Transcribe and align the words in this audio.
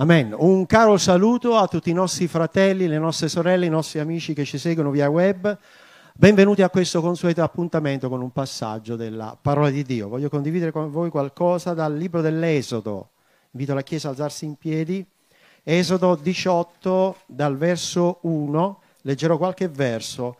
Amen. 0.00 0.34
Un 0.34 0.64
caro 0.64 0.96
saluto 0.96 1.56
a 1.56 1.66
tutti 1.66 1.90
i 1.90 1.92
nostri 1.92 2.26
fratelli, 2.26 2.88
le 2.88 2.96
nostre 2.96 3.28
sorelle, 3.28 3.66
i 3.66 3.68
nostri 3.68 3.98
amici 3.98 4.32
che 4.32 4.46
ci 4.46 4.56
seguono 4.56 4.90
via 4.90 5.10
web. 5.10 5.58
Benvenuti 6.14 6.62
a 6.62 6.70
questo 6.70 7.02
consueto 7.02 7.42
appuntamento 7.42 8.08
con 8.08 8.22
un 8.22 8.30
passaggio 8.30 8.96
della 8.96 9.36
parola 9.38 9.68
di 9.68 9.82
Dio. 9.82 10.08
Voglio 10.08 10.30
condividere 10.30 10.70
con 10.70 10.90
voi 10.90 11.10
qualcosa 11.10 11.74
dal 11.74 11.94
libro 11.94 12.22
dell'Esodo. 12.22 13.10
Invito 13.50 13.74
la 13.74 13.82
Chiesa 13.82 14.08
a 14.08 14.12
alzarsi 14.12 14.46
in 14.46 14.54
piedi. 14.54 15.06
Esodo 15.62 16.14
18, 16.14 17.16
dal 17.26 17.58
verso 17.58 18.20
1, 18.22 18.80
leggerò 19.02 19.36
qualche 19.36 19.68
verso. 19.68 20.38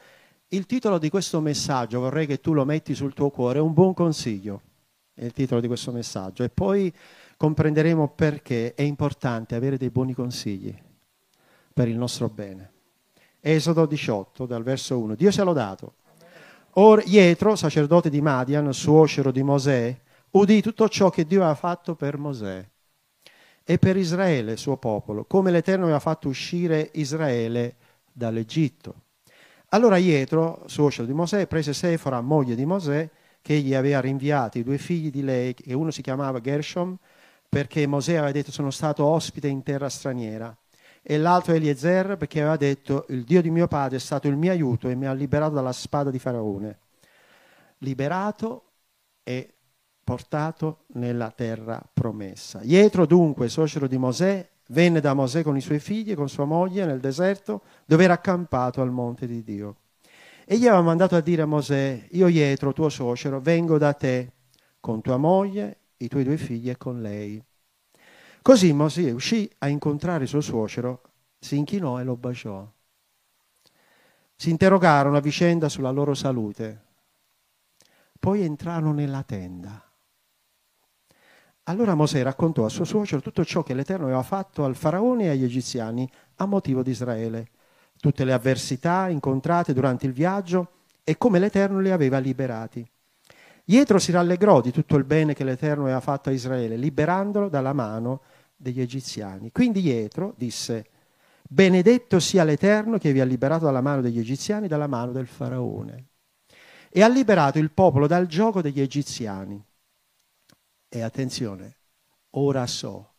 Il 0.48 0.64
titolo 0.64 0.96
di 0.96 1.10
questo 1.10 1.38
messaggio, 1.40 2.00
vorrei 2.00 2.26
che 2.26 2.40
tu 2.40 2.54
lo 2.54 2.64
metti 2.64 2.94
sul 2.94 3.12
tuo 3.12 3.28
cuore, 3.28 3.58
è 3.58 3.60
un 3.60 3.74
buon 3.74 3.92
consiglio. 3.92 4.62
È 5.12 5.22
il 5.22 5.32
titolo 5.32 5.60
di 5.60 5.66
questo 5.66 5.92
messaggio. 5.92 6.44
E 6.44 6.48
poi 6.48 6.90
comprenderemo 7.40 8.08
perché 8.08 8.74
è 8.74 8.82
importante 8.82 9.54
avere 9.54 9.78
dei 9.78 9.88
buoni 9.88 10.12
consigli 10.12 10.76
per 11.72 11.88
il 11.88 11.96
nostro 11.96 12.28
bene. 12.28 12.70
Esodo 13.40 13.86
18, 13.86 14.44
dal 14.44 14.62
verso 14.62 14.98
1. 14.98 15.14
Dio 15.14 15.30
sia 15.30 15.42
lodato. 15.42 15.94
Or 16.72 17.02
Ietro, 17.06 17.56
sacerdote 17.56 18.10
di 18.10 18.20
Madian, 18.20 18.74
suocero 18.74 19.30
di 19.30 19.42
Mosè, 19.42 19.98
udì 20.32 20.60
tutto 20.60 20.86
ciò 20.90 21.08
che 21.08 21.24
Dio 21.24 21.38
aveva 21.38 21.54
fatto 21.54 21.94
per 21.94 22.18
Mosè 22.18 22.68
e 23.64 23.78
per 23.78 23.96
Israele, 23.96 24.58
suo 24.58 24.76
popolo, 24.76 25.24
come 25.24 25.50
l'Eterno 25.50 25.84
aveva 25.84 25.98
fatto 25.98 26.28
uscire 26.28 26.90
Israele 26.92 27.76
dall'Egitto. 28.12 29.04
Allora 29.70 29.96
Ietro, 29.96 30.64
suocero 30.66 31.06
di 31.06 31.14
Mosè, 31.14 31.46
prese 31.46 31.72
Sefora, 31.72 32.20
moglie 32.20 32.54
di 32.54 32.66
Mosè, 32.66 33.08
che 33.40 33.54
egli 33.54 33.72
aveva 33.72 34.00
rinviato 34.00 34.58
i 34.58 34.62
due 34.62 34.76
figli 34.76 35.10
di 35.10 35.22
lei, 35.22 35.56
e 35.64 35.72
uno 35.72 35.90
si 35.90 36.02
chiamava 36.02 36.38
Gershom 36.38 36.98
perché 37.50 37.84
Mosè 37.88 38.14
aveva 38.14 38.30
detto 38.30 38.52
sono 38.52 38.70
stato 38.70 39.04
ospite 39.04 39.48
in 39.48 39.64
terra 39.64 39.88
straniera 39.88 40.56
e 41.02 41.18
l'altro 41.18 41.52
Eliezer 41.52 42.16
perché 42.16 42.40
aveva 42.40 42.56
detto 42.56 43.06
il 43.08 43.24
Dio 43.24 43.42
di 43.42 43.50
mio 43.50 43.66
padre 43.66 43.96
è 43.96 44.00
stato 44.00 44.28
il 44.28 44.36
mio 44.36 44.52
aiuto 44.52 44.88
e 44.88 44.94
mi 44.94 45.06
ha 45.06 45.12
liberato 45.12 45.54
dalla 45.54 45.72
spada 45.72 46.10
di 46.10 46.18
Faraone. 46.18 46.78
Liberato 47.78 48.64
e 49.24 49.54
portato 50.04 50.84
nella 50.94 51.30
terra 51.30 51.82
promessa. 51.92 52.60
Ietro 52.62 53.06
dunque, 53.06 53.48
suocero 53.48 53.86
di 53.86 53.96
Mosè, 53.96 54.48
venne 54.68 55.00
da 55.00 55.14
Mosè 55.14 55.42
con 55.42 55.56
i 55.56 55.60
suoi 55.60 55.80
figli 55.80 56.12
e 56.12 56.14
con 56.14 56.28
sua 56.28 56.44
moglie 56.44 56.84
nel 56.84 57.00
deserto 57.00 57.62
dove 57.84 58.04
era 58.04 58.14
accampato 58.14 58.80
al 58.80 58.90
monte 58.90 59.26
di 59.26 59.42
Dio. 59.42 59.76
Egli 60.44 60.66
aveva 60.66 60.82
mandato 60.82 61.16
a 61.16 61.20
dire 61.20 61.42
a 61.42 61.46
Mosè, 61.46 62.06
io 62.10 62.28
Ietro, 62.28 62.72
tuo 62.72 62.88
suocero, 62.88 63.40
vengo 63.40 63.78
da 63.78 63.92
te 63.94 64.32
con 64.80 65.00
tua 65.00 65.16
moglie 65.16 65.79
i 66.02 66.08
tuoi 66.08 66.24
due 66.24 66.36
figli 66.36 66.70
e 66.70 66.76
con 66.76 67.00
lei. 67.00 67.42
Così 68.42 68.72
Mosè 68.72 69.10
uscì 69.10 69.50
a 69.58 69.68
incontrare 69.68 70.26
suo 70.26 70.40
suocero, 70.40 71.02
si 71.38 71.56
inchinò 71.56 72.00
e 72.00 72.04
lo 72.04 72.16
baciò. 72.16 72.66
Si 74.34 74.48
interrogarono 74.48 75.16
a 75.18 75.20
vicenda 75.20 75.68
sulla 75.68 75.90
loro 75.90 76.14
salute. 76.14 76.84
Poi 78.18 78.42
entrarono 78.42 78.92
nella 78.92 79.22
tenda. 79.22 79.84
Allora 81.64 81.94
Mosè 81.94 82.22
raccontò 82.22 82.64
a 82.64 82.70
suo 82.70 82.84
suocero 82.84 83.20
tutto 83.20 83.44
ciò 83.44 83.62
che 83.62 83.74
l'Eterno 83.74 84.06
aveva 84.06 84.22
fatto 84.22 84.64
al 84.64 84.76
faraone 84.76 85.24
e 85.24 85.28
agli 85.28 85.44
egiziani 85.44 86.10
a 86.36 86.46
motivo 86.46 86.82
di 86.82 86.90
Israele, 86.90 87.50
tutte 87.98 88.24
le 88.24 88.32
avversità 88.32 89.08
incontrate 89.08 89.74
durante 89.74 90.06
il 90.06 90.12
viaggio 90.12 90.72
e 91.04 91.18
come 91.18 91.38
l'Eterno 91.38 91.78
li 91.78 91.90
aveva 91.90 92.18
liberati. 92.18 92.90
Ietro 93.66 93.98
si 93.98 94.12
rallegrò 94.12 94.60
di 94.60 94.70
tutto 94.70 94.96
il 94.96 95.04
bene 95.04 95.34
che 95.34 95.44
l'Eterno 95.44 95.84
aveva 95.84 96.00
fatto 96.00 96.28
a 96.28 96.32
Israele, 96.32 96.76
liberandolo 96.76 97.48
dalla 97.48 97.72
mano 97.72 98.22
degli 98.56 98.80
egiziani. 98.80 99.52
Quindi 99.52 99.80
Ietro 99.80 100.34
disse, 100.36 100.86
benedetto 101.48 102.20
sia 102.20 102.44
l'Eterno 102.44 102.98
che 102.98 103.12
vi 103.12 103.20
ha 103.20 103.24
liberato 103.24 103.64
dalla 103.64 103.80
mano 103.80 104.00
degli 104.00 104.18
egiziani, 104.18 104.68
dalla 104.68 104.86
mano 104.86 105.12
del 105.12 105.26
faraone. 105.26 106.06
E 106.90 107.02
ha 107.02 107.08
liberato 107.08 107.58
il 107.58 107.70
popolo 107.70 108.06
dal 108.06 108.26
gioco 108.26 108.60
degli 108.60 108.80
egiziani. 108.80 109.62
E 110.88 111.02
attenzione, 111.02 111.76
ora 112.30 112.66
so, 112.66 113.12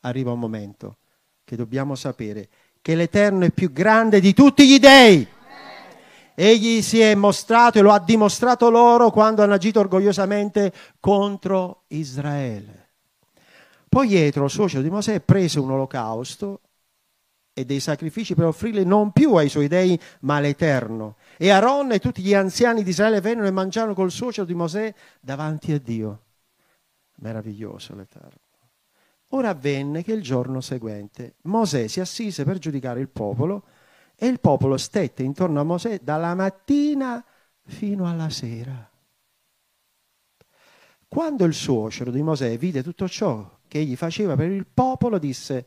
arriva 0.00 0.32
un 0.32 0.40
momento 0.40 0.98
che 1.44 1.56
dobbiamo 1.56 1.94
sapere 1.94 2.48
che 2.80 2.96
l'Eterno 2.96 3.44
è 3.44 3.50
più 3.50 3.70
grande 3.70 4.18
di 4.18 4.34
tutti 4.34 4.66
gli 4.66 4.80
dei. 4.80 5.26
Egli 6.34 6.80
si 6.80 7.00
è 7.00 7.14
mostrato 7.14 7.78
e 7.78 7.82
lo 7.82 7.92
ha 7.92 7.98
dimostrato 7.98 8.70
loro 8.70 9.10
quando 9.10 9.42
hanno 9.42 9.54
agito 9.54 9.80
orgogliosamente 9.80 10.72
contro 11.00 11.82
Israele. 11.88 12.80
Poi 13.88 14.08
Pietro, 14.08 14.48
suocero 14.48 14.82
di 14.82 14.90
Mosè, 14.90 15.20
prese 15.20 15.58
un 15.58 15.72
olocausto 15.72 16.60
e 17.52 17.64
dei 17.64 17.80
sacrifici 17.80 18.34
per 18.34 18.46
offrirli 18.46 18.84
non 18.84 19.10
più 19.10 19.34
ai 19.34 19.48
suoi 19.48 19.68
dei, 19.68 19.98
ma 20.20 20.36
all'Eterno. 20.36 21.16
E 21.36 21.50
Aaron 21.50 21.92
e 21.92 21.98
tutti 21.98 22.22
gli 22.22 22.32
anziani 22.32 22.82
di 22.82 22.90
Israele 22.90 23.20
vennero 23.20 23.46
e 23.46 23.50
mangiarono 23.50 23.94
col 23.94 24.10
suocero 24.10 24.46
di 24.46 24.54
Mosè 24.54 24.94
davanti 25.20 25.72
a 25.72 25.78
Dio. 25.78 26.20
Meraviglioso 27.16 27.94
l'Eterno. 27.94 28.38
Ora 29.28 29.50
avvenne 29.50 30.02
che 30.02 30.12
il 30.12 30.22
giorno 30.22 30.60
seguente 30.60 31.34
Mosè 31.42 31.86
si 31.88 32.00
assise 32.00 32.44
per 32.44 32.58
giudicare 32.58 33.00
il 33.00 33.08
popolo 33.08 33.64
e 34.22 34.28
il 34.28 34.38
popolo 34.38 34.76
stette 34.76 35.24
intorno 35.24 35.58
a 35.58 35.64
Mosè 35.64 35.98
dalla 35.98 36.36
mattina 36.36 37.24
fino 37.64 38.08
alla 38.08 38.30
sera. 38.30 38.88
Quando 41.08 41.44
il 41.44 41.52
suocero 41.52 42.12
di 42.12 42.22
Mosè 42.22 42.56
vide 42.56 42.84
tutto 42.84 43.08
ciò 43.08 43.58
che 43.66 43.78
egli 43.78 43.96
faceva 43.96 44.36
per 44.36 44.52
il 44.52 44.64
popolo, 44.64 45.18
disse, 45.18 45.66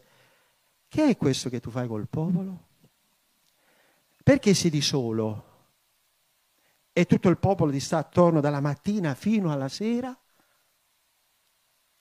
che 0.88 1.10
è 1.10 1.18
questo 1.18 1.50
che 1.50 1.60
tu 1.60 1.70
fai 1.70 1.86
col 1.86 2.08
popolo? 2.08 2.68
Perché 4.24 4.54
siedi 4.54 4.80
solo 4.80 5.44
e 6.94 7.04
tutto 7.04 7.28
il 7.28 7.38
popolo 7.38 7.74
ti 7.74 7.82
sta 7.82 7.98
attorno 7.98 8.40
dalla 8.40 8.62
mattina 8.62 9.16
fino 9.16 9.52
alla 9.52 9.68
sera? 9.68 10.18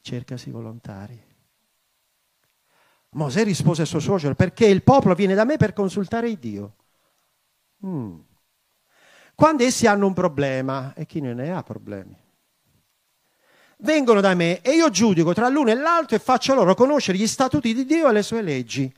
Cercasi 0.00 0.52
volontari. 0.52 1.33
Mosè 3.14 3.44
rispose 3.44 3.82
al 3.82 3.86
suo 3.86 4.00
suocero, 4.00 4.34
perché 4.34 4.66
il 4.66 4.82
popolo 4.82 5.14
viene 5.14 5.34
da 5.34 5.44
me 5.44 5.56
per 5.56 5.72
consultare 5.72 6.36
Dio. 6.38 6.74
Mm. 7.86 8.18
Quando 9.34 9.62
essi 9.64 9.86
hanno 9.86 10.06
un 10.06 10.12
problema, 10.12 10.94
e 10.94 11.06
chi 11.06 11.20
non 11.20 11.36
ne 11.36 11.52
ha 11.52 11.62
problemi, 11.62 12.16
vengono 13.78 14.20
da 14.20 14.34
me 14.34 14.60
e 14.62 14.72
io 14.72 14.90
giudico 14.90 15.32
tra 15.32 15.48
l'uno 15.48 15.70
e 15.70 15.74
l'altro 15.74 16.16
e 16.16 16.20
faccio 16.20 16.54
loro 16.54 16.74
conoscere 16.74 17.18
gli 17.18 17.26
statuti 17.26 17.74
di 17.74 17.84
Dio 17.84 18.08
e 18.08 18.12
le 18.12 18.22
sue 18.22 18.42
leggi. 18.42 18.92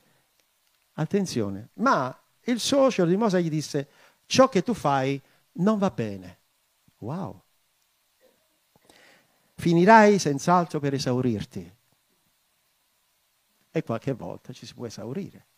Attenzione, 0.94 1.70
ma 1.74 2.14
il 2.44 2.60
suocero 2.60 3.08
di 3.08 3.16
Mosè 3.16 3.40
gli 3.40 3.50
disse, 3.50 3.88
ciò 4.26 4.48
che 4.48 4.62
tu 4.62 4.72
fai 4.72 5.20
non 5.52 5.78
va 5.78 5.90
bene. 5.90 6.38
Wow. 6.98 7.42
Finirai 9.54 10.18
senz'altro 10.18 10.80
per 10.80 10.94
esaurirti 10.94 11.75
e 13.76 13.82
qualche 13.82 14.12
volta 14.12 14.52
ci 14.52 14.64
si 14.64 14.74
può 14.74 14.86
esaurire. 14.86 15.48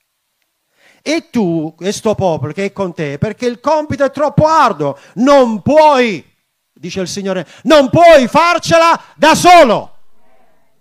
E 1.03 1.31
tu, 1.31 1.73
questo 1.77 2.15
popolo 2.15 2.53
che 2.53 2.67
è 2.67 2.73
con 2.73 2.93
te, 2.93 3.17
perché 3.19 3.47
il 3.47 3.61
compito 3.61 4.05
è 4.05 4.11
troppo 4.11 4.47
arduo, 4.47 4.99
non 5.15 5.63
puoi, 5.63 6.25
dice 6.73 7.01
il 7.01 7.09
Signore, 7.09 7.47
non 7.65 7.89
puoi 7.91 8.27
farcela 8.27 9.01
da 9.15 9.35
solo, 9.35 9.97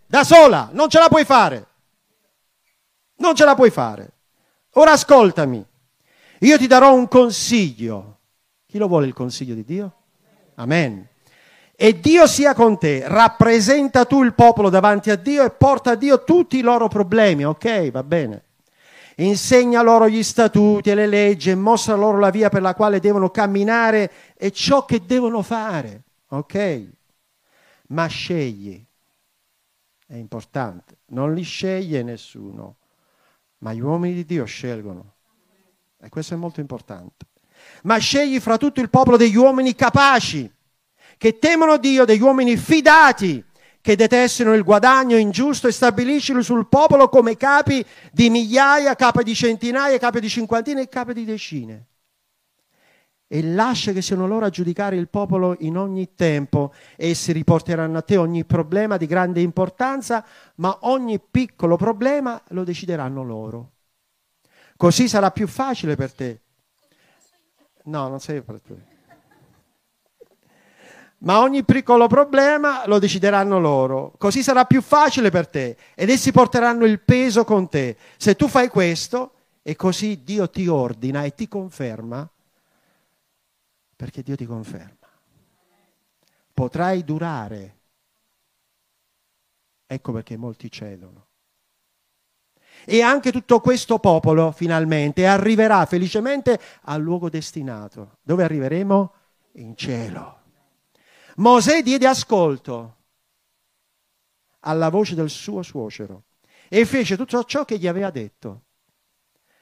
da 0.07 0.23
sola, 0.23 0.69
non 0.71 0.89
ce 0.89 0.97
la 0.97 1.09
puoi 1.09 1.25
fare. 1.25 1.65
Non 3.17 3.35
ce 3.35 3.45
la 3.45 3.55
puoi 3.55 3.69
fare. 3.69 4.11
Ora 4.73 4.91
ascoltami, 4.91 5.63
io 6.39 6.57
ti 6.57 6.67
darò 6.67 6.93
un 6.93 7.07
consiglio. 7.07 8.19
Chi 8.65 8.77
lo 8.77 8.87
vuole 8.87 9.07
il 9.07 9.13
consiglio 9.13 9.53
di 9.53 9.63
Dio? 9.63 9.95
Amen 10.55 11.07
e 11.79 11.99
Dio 11.99 12.25
sia 12.25 12.55
con 12.55 12.79
te, 12.79 13.07
rappresenta 13.07 14.05
tu 14.05 14.23
il 14.23 14.33
popolo 14.33 14.71
davanti 14.71 15.11
a 15.11 15.15
Dio 15.15 15.43
e 15.43 15.51
porta 15.51 15.91
a 15.91 15.95
Dio 15.95 16.23
tutti 16.23 16.57
i 16.57 16.61
loro 16.61 16.87
problemi, 16.87 17.45
ok? 17.45 17.91
Va 17.91 18.01
bene. 18.01 18.45
Insegna 19.17 19.83
loro 19.83 20.09
gli 20.09 20.23
statuti 20.23 20.89
e 20.89 20.95
le 20.95 21.05
leggi 21.05 21.51
e 21.51 21.55
mostra 21.55 21.93
loro 21.93 22.17
la 22.17 22.31
via 22.31 22.49
per 22.49 22.63
la 22.63 22.73
quale 22.73 22.99
devono 22.99 23.29
camminare 23.29 24.11
e 24.35 24.49
ciò 24.49 24.85
che 24.85 25.05
devono 25.05 25.43
fare, 25.43 26.01
ok? 26.29 26.87
Ma 27.89 28.07
scegli, 28.07 28.83
è 30.07 30.15
importante, 30.15 30.97
non 31.09 31.35
li 31.35 31.43
sceglie 31.43 32.01
nessuno, 32.01 32.77
ma 33.59 33.71
gli 33.71 33.81
uomini 33.81 34.15
di 34.15 34.25
Dio 34.25 34.45
scelgono. 34.45 35.13
E 36.01 36.09
questo 36.09 36.33
è 36.33 36.37
molto 36.37 36.59
importante. 36.59 37.27
Ma 37.83 37.97
scegli 37.97 38.39
fra 38.39 38.57
tutto 38.57 38.81
il 38.81 38.89
popolo 38.89 39.15
degli 39.15 39.35
uomini 39.35 39.75
capaci 39.75 40.51
che 41.17 41.39
temono 41.39 41.77
Dio, 41.77 42.05
degli 42.05 42.21
uomini 42.21 42.55
fidati, 42.57 43.43
che 43.81 43.95
detestino 43.95 44.53
il 44.53 44.63
guadagno 44.63 45.17
ingiusto 45.17 45.67
e 45.67 45.71
stabiliscilo 45.71 46.41
sul 46.41 46.67
popolo 46.67 47.09
come 47.09 47.37
capi 47.37 47.85
di 48.11 48.29
migliaia, 48.29 48.95
capi 48.95 49.23
di 49.23 49.33
centinaia, 49.33 49.97
capi 49.97 50.19
di 50.19 50.29
cinquantine 50.29 50.81
e 50.81 50.89
capi 50.89 51.13
di 51.13 51.25
decine. 51.25 51.85
e 53.29 53.43
lascia 53.43 53.91
che 53.91 54.01
siano 54.01 54.25
loro 54.25 54.45
a 54.45 54.49
giudicare 54.49 54.95
il 54.95 55.09
popolo 55.09 55.55
in 55.59 55.77
ogni 55.77 56.13
tempo. 56.15 56.73
Essi 56.95 57.33
riporteranno 57.33 57.97
a 57.97 58.01
te 58.01 58.15
ogni 58.17 58.45
problema 58.45 58.95
di 58.97 59.05
grande 59.05 59.41
importanza, 59.41 60.25
ma 60.55 60.77
ogni 60.81 61.19
piccolo 61.19 61.75
problema 61.75 62.41
lo 62.49 62.63
decideranno 62.63 63.23
loro. 63.23 63.71
Così 64.77 65.07
sarà 65.09 65.31
più 65.31 65.47
facile 65.47 65.95
per 65.95 66.13
te. 66.13 66.41
No, 67.85 68.07
non 68.07 68.19
sei 68.19 68.41
per 68.41 68.61
te. 68.61 68.96
Ma 71.19 71.41
ogni 71.41 71.63
piccolo 71.63 72.07
problema 72.07 72.85
lo 72.85 72.99
decideranno 72.99 73.59
loro. 73.59 74.13
Così 74.17 74.43
sarà 74.43 74.65
più 74.65 74.81
facile 74.81 75.31
per 75.31 75.47
te 75.47 75.75
ed 75.95 76.09
essi 76.09 76.31
porteranno 76.31 76.85
il 76.85 76.99
peso 76.99 77.43
con 77.43 77.67
te. 77.69 77.97
Se 78.17 78.35
tu 78.35 78.47
fai 78.47 78.67
questo 78.67 79.31
e 79.63 79.75
così 79.75 80.23
Dio 80.23 80.49
ti 80.49 80.67
ordina 80.67 81.23
e 81.23 81.33
ti 81.33 81.47
conferma, 81.47 82.29
perché 83.95 84.21
Dio 84.21 84.35
ti 84.35 84.45
conferma. 84.45 84.95
Potrai 86.53 87.03
durare. 87.03 87.75
Ecco 89.87 90.11
perché 90.11 90.37
molti 90.37 90.69
cedono. 90.69 91.25
E 92.85 93.01
anche 93.01 93.31
tutto 93.31 93.59
questo 93.59 93.97
popolo 93.97 94.51
finalmente 94.51 95.25
arriverà 95.25 95.85
felicemente 95.85 96.59
al 96.83 97.01
luogo 97.01 97.29
destinato. 97.29 98.19
Dove 98.21 98.43
arriveremo? 98.43 99.13
In 99.53 99.75
cielo. 99.75 100.46
Mosè 101.37 101.83
diede 101.83 102.07
ascolto 102.07 102.95
alla 104.61 104.89
voce 104.89 105.13
del 105.13 105.29
suo 105.29 105.61
suocero 105.61 106.23
e 106.67 106.83
fece 106.85 107.15
tutto 107.15 107.43
ciò 107.43 107.63
che 107.63 107.77
gli 107.77 107.87
aveva 107.87 108.09
detto. 108.09 108.63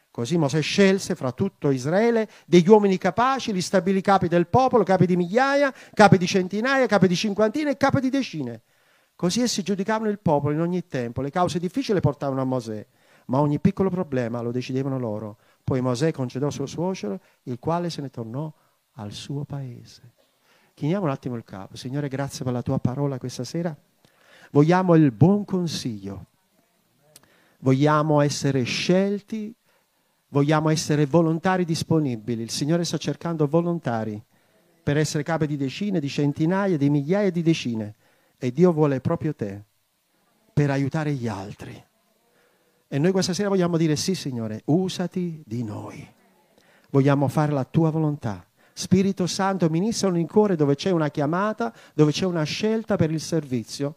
Così 0.09 0.37
Mosè 0.37 0.61
scelse 0.61 1.15
fra 1.15 1.33
tutto 1.33 1.71
Israele 1.71 2.29
degli 2.45 2.69
uomini 2.69 2.97
capaci, 2.97 3.51
li 3.51 3.61
stabilì 3.61 3.99
capi 3.99 4.29
del 4.29 4.47
popolo, 4.47 4.85
capi 4.85 5.05
di 5.05 5.17
migliaia, 5.17 5.73
capi 5.93 6.17
di 6.17 6.25
centinaia, 6.25 6.85
capi 6.85 7.09
di 7.09 7.15
cinquantine 7.15 7.71
e 7.71 7.77
capi 7.77 7.99
di 7.99 8.09
decine. 8.09 8.61
Così 9.13 9.41
essi 9.41 9.61
giudicavano 9.61 10.09
il 10.09 10.19
popolo 10.19 10.53
in 10.53 10.61
ogni 10.61 10.87
tempo. 10.87 11.21
Le 11.21 11.29
cause 11.29 11.59
difficili 11.59 11.95
le 11.95 11.99
portavano 11.99 12.39
a 12.39 12.45
Mosè, 12.45 12.87
ma 13.25 13.41
ogni 13.41 13.59
piccolo 13.59 13.89
problema 13.89 14.39
lo 14.39 14.51
decidevano 14.51 14.97
loro. 14.97 15.39
Poi 15.61 15.81
Mosè 15.81 16.13
concedò 16.13 16.49
suo 16.49 16.65
suocero, 16.65 17.19
il 17.43 17.59
quale 17.59 17.89
se 17.89 18.01
ne 18.01 18.09
tornò 18.09 18.49
al 18.93 19.11
suo 19.11 19.43
paese. 19.43 20.13
Chiniamo 20.75 21.05
un 21.05 21.11
attimo 21.11 21.35
il 21.35 21.43
capo. 21.43 21.75
Signore, 21.75 22.07
grazie 22.07 22.43
per 22.45 22.53
la 22.53 22.61
tua 22.61 22.77
parola 22.77 23.17
questa 23.17 23.43
sera. 23.43 23.75
Vogliamo 24.51 24.93
il 24.93 25.11
buon 25.11 25.43
consiglio. 25.43 26.27
Vogliamo 27.57 28.21
essere 28.21 28.61
scelti 28.61 29.55
Vogliamo 30.35 30.67
essere 30.67 31.05
volontari 31.05 31.63
disponibili. 31.63 32.41
Il 32.41 32.49
Signore 32.49 32.83
sta 32.83 32.97
cercando 32.97 33.47
volontari 33.47 34.21
per 34.83 34.97
essere 34.97 35.23
capo 35.23 35.45
di 35.45 35.55
decine, 35.55 36.01
di 36.01 36.09
centinaia, 36.09 36.75
di 36.75 36.89
migliaia 36.89 37.29
di 37.29 37.41
decine. 37.41 37.95
E 38.37 38.51
Dio 38.51 38.73
vuole 38.73 38.99
proprio 38.99 39.33
te 39.33 39.63
per 40.51 40.71
aiutare 40.71 41.13
gli 41.13 41.29
altri. 41.29 41.81
E 42.87 42.99
noi 42.99 43.11
questa 43.13 43.33
sera 43.33 43.47
vogliamo 43.47 43.77
dire 43.77 43.95
sì, 43.95 44.13
Signore, 44.13 44.61
usati 44.65 45.41
di 45.45 45.63
noi. 45.63 46.05
Vogliamo 46.89 47.29
fare 47.29 47.53
la 47.53 47.63
tua 47.63 47.89
volontà. 47.89 48.45
Spirito 48.77 49.25
Santo, 49.25 49.69
ministrano 49.69 50.17
in 50.17 50.27
cuore 50.27 50.57
dove 50.57 50.75
c'è 50.75 50.91
una 50.91 51.09
chiamata, 51.09 51.73
dove 51.93 52.11
c'è 52.11 52.25
una 52.25 52.43
scelta 52.43 52.97
per 52.97 53.09
il 53.09 53.21
servizio, 53.21 53.95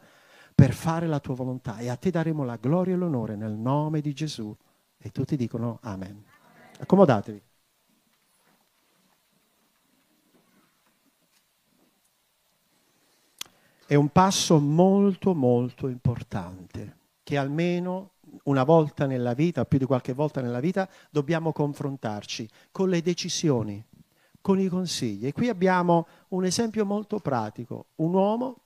per 0.55 0.73
fare 0.73 1.09
la 1.09 1.19
tua 1.19 1.35
volontà. 1.35 1.79
E 1.79 1.89
a 1.89 1.97
te 1.97 2.13
daremo 2.13 2.45
la 2.45 2.55
gloria 2.55 2.95
e 2.95 2.97
l'onore 2.97 3.35
nel 3.35 3.55
nome 3.55 4.01
di 4.01 4.13
Gesù. 4.13 4.57
E 4.97 5.11
tutti 5.11 5.35
dicono 5.35 5.81
Amen. 5.83 6.23
Accomodatevi. 6.79 7.43
È 13.85 13.95
un 13.97 14.09
passo 14.11 14.61
molto 14.61 15.35
molto 15.35 15.89
importante 15.89 16.99
che 17.25 17.37
almeno 17.37 18.13
una 18.45 18.63
volta 18.63 19.07
nella 19.07 19.35
vita, 19.35 19.65
più 19.65 19.79
di 19.79 19.87
qualche 19.87 20.13
volta 20.13 20.41
nella 20.41 20.61
vita, 20.61 20.89
dobbiamo 21.11 21.51
confrontarci 21.51 22.49
con 22.71 22.91
le 22.91 23.03
decisioni, 23.03 23.85
con 24.41 24.59
i 24.59 24.69
consigli. 24.69 25.27
E 25.27 25.33
qui 25.33 25.49
abbiamo 25.49 26.07
un 26.29 26.45
esempio 26.45 26.85
molto 26.85 27.19
pratico. 27.19 27.87
Un 27.97 28.15
uomo, 28.15 28.57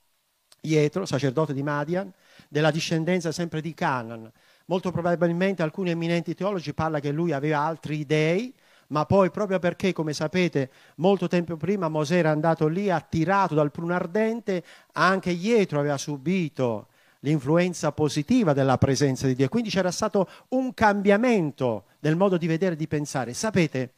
Pietro, 0.60 1.04
sacerdote 1.06 1.52
di 1.52 1.62
Madian, 1.62 2.12
della 2.48 2.70
discendenza 2.70 3.32
sempre 3.32 3.60
di 3.60 3.74
Canaan, 3.74 4.30
Molto 4.66 4.90
probabilmente 4.90 5.62
alcuni 5.62 5.90
eminenti 5.90 6.34
teologi 6.34 6.72
parlano 6.72 7.02
che 7.02 7.10
lui 7.10 7.32
aveva 7.32 7.58
altri 7.58 8.06
dei, 8.06 8.54
ma 8.88 9.04
poi 9.06 9.30
proprio 9.30 9.58
perché, 9.58 9.92
come 9.92 10.12
sapete, 10.12 10.70
molto 10.96 11.26
tempo 11.26 11.56
prima 11.56 11.88
Mosè 11.88 12.16
era 12.16 12.30
andato 12.30 12.68
lì 12.68 12.90
attirato 12.90 13.54
dal 13.54 13.70
pruno 13.70 13.94
ardente, 13.94 14.62
anche 14.92 15.36
Dietro 15.36 15.78
aveva 15.78 15.96
subito 15.96 16.88
l'influenza 17.20 17.92
positiva 17.92 18.52
della 18.52 18.78
presenza 18.78 19.26
di 19.26 19.34
Dio. 19.34 19.48
Quindi 19.48 19.70
c'era 19.70 19.90
stato 19.90 20.28
un 20.48 20.74
cambiamento 20.74 21.84
del 21.98 22.16
modo 22.16 22.36
di 22.36 22.46
vedere 22.46 22.74
e 22.74 22.76
di 22.76 22.88
pensare. 22.88 23.32
Sapete, 23.32 23.92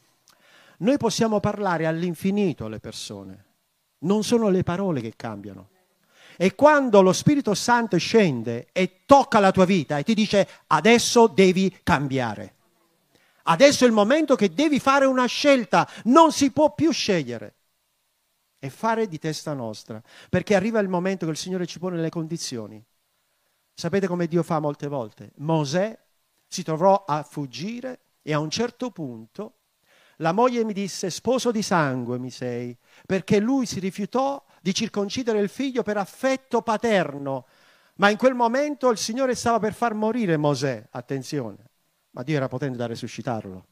noi 0.79 0.97
possiamo 0.97 1.41
parlare 1.41 1.87
all'infinito 1.87 2.65
alle 2.65 2.81
persone, 2.81 3.44
non 3.99 4.25
sono 4.25 4.49
le 4.49 4.62
parole 4.62 5.00
che 5.00 5.15
cambiano. 5.17 5.71
E 6.37 6.55
quando 6.55 7.00
lo 7.00 7.12
Spirito 7.12 7.55
Santo 7.55 7.97
scende 7.97 8.69
e 8.73 9.03
tocca 9.06 9.38
la 9.38 9.53
tua 9.53 9.65
vita 9.65 9.99
e 9.99 10.03
ti 10.03 10.15
dice 10.15 10.49
adesso 10.67 11.29
devi 11.29 11.79
cambiare. 11.82 12.55
Adesso 13.44 13.85
è 13.85 13.87
il 13.87 13.93
momento 13.93 14.35
che 14.35 14.53
devi 14.53 14.81
fare 14.81 15.05
una 15.05 15.26
scelta, 15.26 15.88
non 16.05 16.32
si 16.32 16.50
può 16.50 16.75
più 16.75 16.91
scegliere 16.91 17.55
e 18.59 18.70
fare 18.70 19.06
di 19.06 19.19
testa 19.19 19.53
nostra, 19.53 20.03
perché 20.31 20.55
arriva 20.55 20.81
il 20.81 20.88
momento 20.88 21.27
che 21.27 21.32
il 21.32 21.37
Signore 21.37 21.67
ci 21.67 21.79
pone 21.79 21.99
le 21.99 22.09
condizioni. 22.09 22.82
Sapete 23.75 24.06
come 24.06 24.27
Dio 24.27 24.43
fa 24.43 24.59
molte 24.61 24.87
volte? 24.87 25.32
Mosè 25.37 25.97
si 26.49 26.62
trovò 26.62 27.05
a 27.06 27.23
fuggire 27.23 28.00
e 28.23 28.32
a 28.32 28.38
un 28.38 28.49
certo 28.49 28.91
punto 28.91 29.59
la 30.19 30.32
moglie 30.32 30.64
mi 30.64 30.72
disse 30.72 31.11
sposo 31.11 31.50
di 31.50 31.62
sangue 31.62 32.19
mi 32.19 32.31
sei, 32.31 32.76
perché 33.06 33.40
lui 33.40 33.66
si 33.66 33.81
rifiutò 33.81 34.43
di 34.61 34.75
circoncidere 34.75 35.40
il 35.40 35.49
figlio 35.49 35.82
per 35.82 35.96
affetto 35.96 36.62
paterno. 36.62 37.46
Ma 37.96 38.11
in 38.11 38.16
quel 38.16 38.34
momento 38.34 38.90
il 38.90 38.99
Signore 38.99 39.34
stava 39.34 39.58
per 39.58 39.72
far 39.72 39.94
morire 39.94 40.37
Mosè, 40.37 40.88
attenzione, 40.90 41.70
ma 42.11 42.22
Dio 42.22 42.37
era 42.37 42.49
potente 42.49 42.76
da 42.76 42.87
resuscitarlo. 42.87 43.66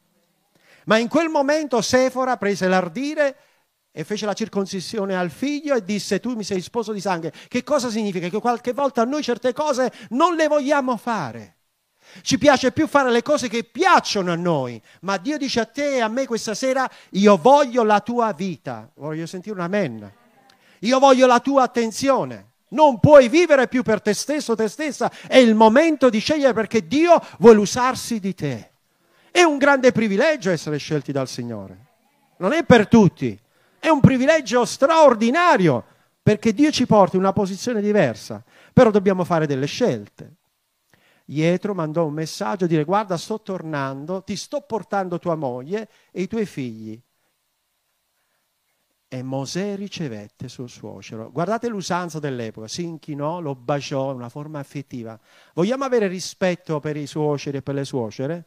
Ma 0.84 0.98
in 0.98 1.08
quel 1.08 1.28
momento 1.28 1.80
Sefora 1.80 2.36
prese 2.36 2.66
l'ardire 2.68 3.36
e 3.92 4.04
fece 4.04 4.26
la 4.26 4.32
circoncisione 4.32 5.16
al 5.16 5.30
figlio 5.30 5.76
e 5.76 5.84
disse 5.84 6.18
tu 6.18 6.34
mi 6.34 6.44
sei 6.44 6.60
sposo 6.60 6.92
di 6.92 7.00
sangue. 7.00 7.32
Che 7.48 7.62
cosa 7.62 7.90
significa? 7.90 8.28
Che 8.28 8.40
qualche 8.40 8.72
volta 8.72 9.04
noi 9.04 9.22
certe 9.22 9.52
cose 9.52 9.92
non 10.10 10.34
le 10.34 10.48
vogliamo 10.48 10.96
fare. 10.96 11.56
Ci 12.20 12.38
piace 12.38 12.72
più 12.72 12.86
fare 12.86 13.10
le 13.10 13.22
cose 13.22 13.48
che 13.48 13.64
piacciono 13.64 14.32
a 14.32 14.36
noi, 14.36 14.80
ma 15.00 15.16
Dio 15.16 15.38
dice 15.38 15.60
a 15.60 15.64
te 15.64 15.96
e 15.96 16.00
a 16.00 16.08
me 16.08 16.26
questa 16.26 16.54
sera, 16.54 16.88
io 17.10 17.36
voglio 17.36 17.82
la 17.82 18.00
tua 18.00 18.32
vita. 18.32 18.90
Voglio 18.94 19.26
sentire 19.26 19.54
un 19.54 19.62
amen. 19.62 20.12
Io 20.80 20.98
voglio 20.98 21.26
la 21.26 21.40
tua 21.40 21.62
attenzione. 21.62 22.50
Non 22.68 23.00
puoi 23.00 23.28
vivere 23.28 23.68
più 23.68 23.82
per 23.82 24.00
te 24.00 24.14
stesso, 24.14 24.54
te 24.54 24.68
stessa. 24.68 25.10
È 25.26 25.36
il 25.36 25.54
momento 25.54 26.10
di 26.10 26.18
scegliere 26.18 26.52
perché 26.52 26.86
Dio 26.86 27.20
vuole 27.38 27.58
usarsi 27.58 28.18
di 28.20 28.34
te. 28.34 28.70
È 29.30 29.42
un 29.42 29.58
grande 29.58 29.92
privilegio 29.92 30.50
essere 30.50 30.76
scelti 30.76 31.12
dal 31.12 31.28
Signore. 31.28 31.86
Non 32.38 32.52
è 32.52 32.64
per 32.64 32.88
tutti. 32.88 33.38
È 33.78 33.88
un 33.88 34.00
privilegio 34.00 34.64
straordinario 34.64 35.84
perché 36.22 36.52
Dio 36.52 36.70
ci 36.70 36.86
porta 36.86 37.16
in 37.16 37.22
una 37.22 37.32
posizione 37.32 37.80
diversa. 37.80 38.42
Però 38.72 38.90
dobbiamo 38.90 39.24
fare 39.24 39.46
delle 39.46 39.66
scelte. 39.66 40.36
Ietro 41.32 41.74
mandò 41.74 42.04
un 42.06 42.12
messaggio 42.12 42.64
a 42.64 42.68
dire 42.68 42.84
guarda 42.84 43.16
sto 43.16 43.40
tornando, 43.40 44.22
ti 44.22 44.36
sto 44.36 44.60
portando 44.62 45.18
tua 45.18 45.34
moglie 45.34 45.88
e 46.10 46.22
i 46.22 46.26
tuoi 46.26 46.46
figli 46.46 47.02
e 49.14 49.22
Mosè 49.22 49.76
ricevette 49.76 50.48
suo 50.48 50.66
suocero. 50.66 51.30
Guardate 51.30 51.68
l'usanza 51.68 52.18
dell'epoca, 52.18 52.66
si 52.66 52.84
inchinò, 52.84 53.40
lo 53.40 53.54
baciò 53.54 54.08
in 54.10 54.16
una 54.16 54.30
forma 54.30 54.58
affettiva. 54.58 55.20
Vogliamo 55.52 55.84
avere 55.84 56.06
rispetto 56.06 56.80
per 56.80 56.96
i 56.96 57.06
suoceri 57.06 57.58
e 57.58 57.62
per 57.62 57.74
le 57.74 57.84
suocere? 57.84 58.46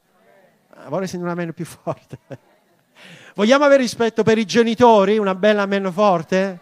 Ah, 0.70 0.90
vorrei 0.90 1.08
sentire 1.08 1.32
una 1.32 1.40
meno 1.40 1.54
più 1.54 1.66
forte. 1.66 2.18
Vogliamo 3.36 3.64
avere 3.64 3.84
rispetto 3.84 4.24
per 4.24 4.40
i 4.40 4.46
genitori? 4.46 5.20
Una 5.20 5.36
bella 5.36 5.68
meno 5.68 5.92
forte? 5.92 6.60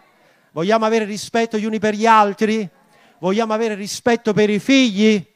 Vogliamo 0.52 0.84
avere 0.84 1.06
rispetto 1.06 1.56
gli 1.56 1.64
uni 1.64 1.78
per 1.78 1.94
gli 1.94 2.04
altri? 2.04 2.68
Vogliamo 3.20 3.54
avere 3.54 3.74
rispetto 3.74 4.34
per 4.34 4.50
i 4.50 4.58
figli? 4.58 5.33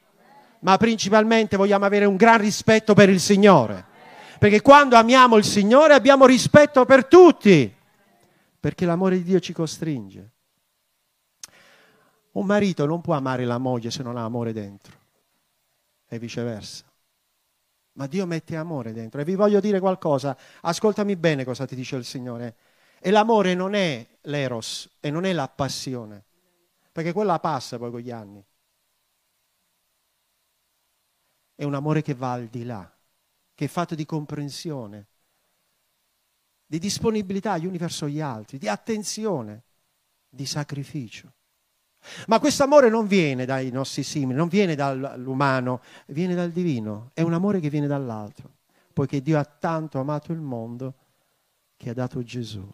Ma 0.61 0.77
principalmente 0.77 1.57
vogliamo 1.57 1.85
avere 1.85 2.05
un 2.05 2.17
gran 2.17 2.39
rispetto 2.39 2.95
per 2.95 3.09
il 3.09 3.21
Signore. 3.21 3.87
Perché 4.39 4.61
quando 4.61 4.97
amiamo 4.97 5.37
il 5.37 5.45
Signore 5.45 5.95
abbiamo 5.95 6.27
rispetto 6.27 6.85
per 6.85 7.07
tutti 7.07 7.77
perché 8.61 8.85
l'amore 8.85 9.17
di 9.17 9.23
Dio 9.23 9.41
ci 9.41 9.53
costringe. 9.53 10.33
Un 12.33 12.47
marito 12.47 12.87
non 12.87 13.01
può 13.01 13.15
amare 13.15 13.45
la 13.45 13.59
moglie 13.59 13.91
se 13.91 14.03
non 14.03 14.17
ha 14.17 14.25
amore 14.25 14.53
dentro 14.53 14.97
e 16.09 16.19
viceversa. 16.19 16.85
Ma 17.93 18.07
Dio 18.07 18.27
mette 18.27 18.57
amore 18.57 18.93
dentro. 18.93 19.21
E 19.21 19.25
vi 19.25 19.35
voglio 19.35 19.61
dire 19.61 19.81
qualcosa, 19.81 20.37
ascoltami 20.61 21.17
bene 21.17 21.45
cosa 21.45 21.67
ti 21.67 21.75
dice 21.75 21.97
il 21.97 22.05
Signore. 22.05 22.57
E 23.01 23.11
l'amore 23.11 23.55
non 23.55 23.75
è 23.75 24.07
l'eros 24.23 24.89
e 25.01 25.11
non 25.11 25.25
è 25.25 25.33
la 25.33 25.49
passione, 25.49 26.25
perché 26.93 27.13
quella 27.13 27.39
passa 27.39 27.79
poi 27.79 27.91
con 27.91 28.01
gli 28.01 28.11
anni. 28.11 28.45
È 31.59 31.65
un 31.65 31.75
amore 31.75 32.03
che 32.03 32.15
va 32.15 32.35
al 32.35 32.47
di 32.47 32.63
là, 32.63 32.89
che 33.53 33.65
è 33.65 33.69
fatto 33.69 33.97
di 33.97 34.07
comprensione, 34.07 35.07
di 36.65 36.79
disponibilità 36.79 37.51
agli 37.51 37.67
uni 37.67 37.79
verso 37.79 38.07
gli 38.07 38.21
altri, 38.21 38.59
di 38.59 38.69
attenzione, 38.69 39.65
di 40.29 40.47
sacrificio. 40.47 41.33
Ma 42.29 42.39
questo 42.39 42.63
amore 42.63 42.89
non 42.89 43.09
viene 43.09 43.45
dai 43.45 43.73
nostri 43.73 44.05
simili, 44.05 44.39
non 44.39 44.47
viene 44.47 44.77
dall'umano, 44.77 45.83
viene 46.07 46.37
dal 46.37 46.53
divino, 46.53 47.11
è 47.13 47.23
un 47.23 47.33
amore 47.33 47.59
che 47.59 47.71
viene 47.71 47.89
dall'altro, 47.89 48.59
poiché 48.93 49.21
Dio 49.21 49.37
ha 49.37 49.45
tanto 49.45 49.99
amato 49.99 50.31
il 50.31 50.39
mondo 50.39 50.95
che 51.77 51.91
ha 51.91 51.95
dato 51.95 52.23
Gesù. 52.23 52.73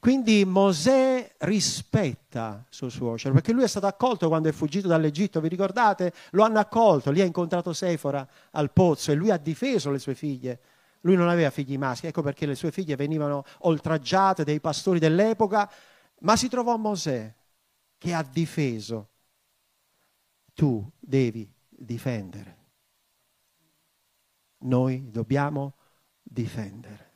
Quindi 0.00 0.44
Mosè 0.44 1.34
rispetta 1.38 2.66
suo 2.68 2.88
suocero, 2.88 3.34
perché 3.34 3.52
lui 3.52 3.64
è 3.64 3.68
stato 3.68 3.86
accolto 3.86 4.28
quando 4.28 4.48
è 4.48 4.52
fuggito 4.52 4.88
dall'Egitto, 4.88 5.40
vi 5.40 5.48
ricordate? 5.48 6.12
Lo 6.30 6.42
hanno 6.42 6.58
accolto, 6.58 7.10
lì 7.10 7.20
ha 7.20 7.24
incontrato 7.24 7.72
Sefora 7.72 8.26
al 8.52 8.72
pozzo 8.72 9.12
e 9.12 9.14
lui 9.14 9.30
ha 9.30 9.36
difeso 9.36 9.90
le 9.90 9.98
sue 9.98 10.14
figlie. 10.14 10.60
Lui 11.02 11.14
non 11.14 11.28
aveva 11.28 11.50
figli 11.50 11.78
maschi, 11.78 12.08
ecco 12.08 12.22
perché 12.22 12.44
le 12.44 12.54
sue 12.54 12.72
figlie 12.72 12.96
venivano 12.96 13.44
oltraggiate 13.60 14.44
dai 14.44 14.60
pastori 14.60 14.98
dell'epoca, 14.98 15.70
ma 16.20 16.36
si 16.36 16.48
trovò 16.48 16.76
Mosè 16.76 17.34
che 17.96 18.14
ha 18.14 18.22
difeso. 18.22 19.10
Tu 20.54 20.84
devi 20.98 21.52
difendere. 21.68 22.56
Noi 24.60 25.08
dobbiamo 25.10 25.74
difendere. 26.20 27.07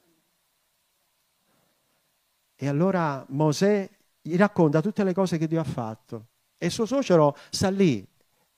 E 2.62 2.69
allora 2.69 3.26
Mosè 3.31 3.90
gli 4.21 4.37
racconta 4.37 4.81
tutte 4.81 5.02
le 5.02 5.12
cose 5.12 5.37
che 5.37 5.49
Dio 5.49 5.59
ha 5.59 5.64
fatto. 5.64 6.26
E 6.57 6.71
suo 6.71 6.87
suocero 6.87 7.37
sta 7.50 7.69
lì 7.71 8.07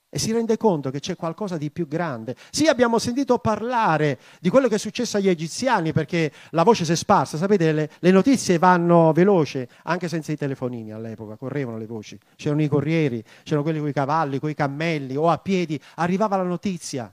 e 0.09 0.19
si 0.19 0.31
rende 0.31 0.57
conto 0.57 0.91
che 0.91 0.99
c'è 0.99 1.15
qualcosa 1.15 1.57
di 1.57 1.71
più 1.71 1.87
grande. 1.87 2.35
Sì, 2.51 2.67
abbiamo 2.67 2.99
sentito 2.99 3.39
parlare 3.39 4.19
di 4.39 4.49
quello 4.49 4.67
che 4.67 4.75
è 4.75 4.77
successo 4.77 5.17
agli 5.17 5.27
egiziani 5.27 5.91
perché 5.91 6.31
la 6.51 6.61
voce 6.61 6.85
si 6.85 6.91
è 6.91 6.95
sparsa, 6.95 7.37
sapete, 7.37 7.71
le, 7.71 7.89
le 7.97 8.11
notizie 8.11 8.59
vanno 8.59 9.11
veloci, 9.11 9.67
anche 9.85 10.07
senza 10.07 10.31
i 10.31 10.37
telefonini 10.37 10.91
all'epoca, 10.91 11.35
correvano 11.35 11.79
le 11.79 11.87
voci, 11.87 12.15
c'erano 12.35 12.61
i 12.61 12.67
corrieri, 12.67 13.23
c'erano 13.41 13.63
quelli 13.63 13.79
con 13.79 13.87
i 13.87 13.93
cavalli, 13.93 14.37
con 14.37 14.51
i 14.51 14.53
cammelli 14.53 15.15
o 15.15 15.31
a 15.31 15.39
piedi, 15.39 15.81
arrivava 15.95 16.37
la 16.37 16.43
notizia. 16.43 17.11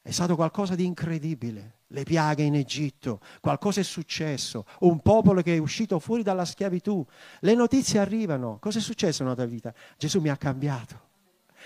È 0.00 0.10
stato 0.12 0.36
qualcosa 0.36 0.76
di 0.76 0.84
incredibile 0.84 1.75
le 1.88 2.02
piaghe 2.02 2.42
in 2.42 2.54
Egitto, 2.54 3.20
qualcosa 3.40 3.80
è 3.80 3.84
successo, 3.84 4.64
un 4.80 5.00
popolo 5.00 5.42
che 5.42 5.54
è 5.54 5.58
uscito 5.58 5.98
fuori 5.98 6.22
dalla 6.22 6.44
schiavitù, 6.44 7.04
le 7.40 7.54
notizie 7.54 7.98
arrivano, 7.98 8.58
cosa 8.60 8.78
è 8.78 8.82
successo 8.82 9.22
nella 9.22 9.34
tua 9.34 9.46
vita? 9.46 9.72
Gesù 9.96 10.20
mi 10.20 10.28
ha 10.28 10.36
cambiato. 10.36 11.04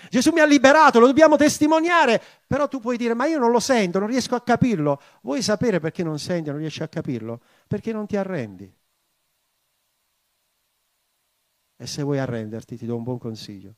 Gesù 0.09 0.31
mi 0.31 0.39
ha 0.39 0.45
liberato, 0.45 0.99
lo 0.99 1.05
dobbiamo 1.05 1.35
testimoniare, 1.37 2.21
però 2.47 2.67
tu 2.67 2.79
puoi 2.79 2.97
dire 2.97 3.13
ma 3.13 3.27
io 3.27 3.37
non 3.37 3.51
lo 3.51 3.59
sento, 3.59 3.99
non 3.99 4.07
riesco 4.07 4.35
a 4.35 4.41
capirlo. 4.41 4.99
Vuoi 5.21 5.41
sapere 5.43 5.79
perché 5.79 6.03
non 6.03 6.17
senti, 6.17 6.49
non 6.49 6.57
riesci 6.57 6.81
a 6.81 6.87
capirlo? 6.87 7.41
Perché 7.67 7.91
non 7.91 8.07
ti 8.07 8.15
arrendi. 8.15 8.73
E 11.75 11.87
se 11.87 12.03
vuoi 12.03 12.19
arrenderti 12.19 12.77
ti 12.77 12.85
do 12.85 12.95
un 12.95 13.03
buon 13.03 13.17
consiglio. 13.19 13.75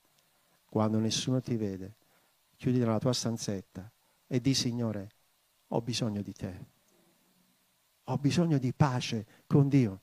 Quando 0.65 0.97
nessuno 0.97 1.41
ti 1.41 1.55
vede, 1.55 1.95
chiudi 2.55 2.79
nella 2.79 2.99
tua 2.99 3.13
stanzetta 3.13 3.91
e 4.27 4.39
di 4.39 4.53
Signore, 4.53 5.09
ho 5.75 5.81
bisogno 5.81 6.21
di 6.21 6.33
te, 6.33 6.65
ho 8.05 8.17
bisogno 8.17 8.57
di 8.57 8.73
pace 8.73 9.25
con 9.47 9.67
Dio. 9.67 10.01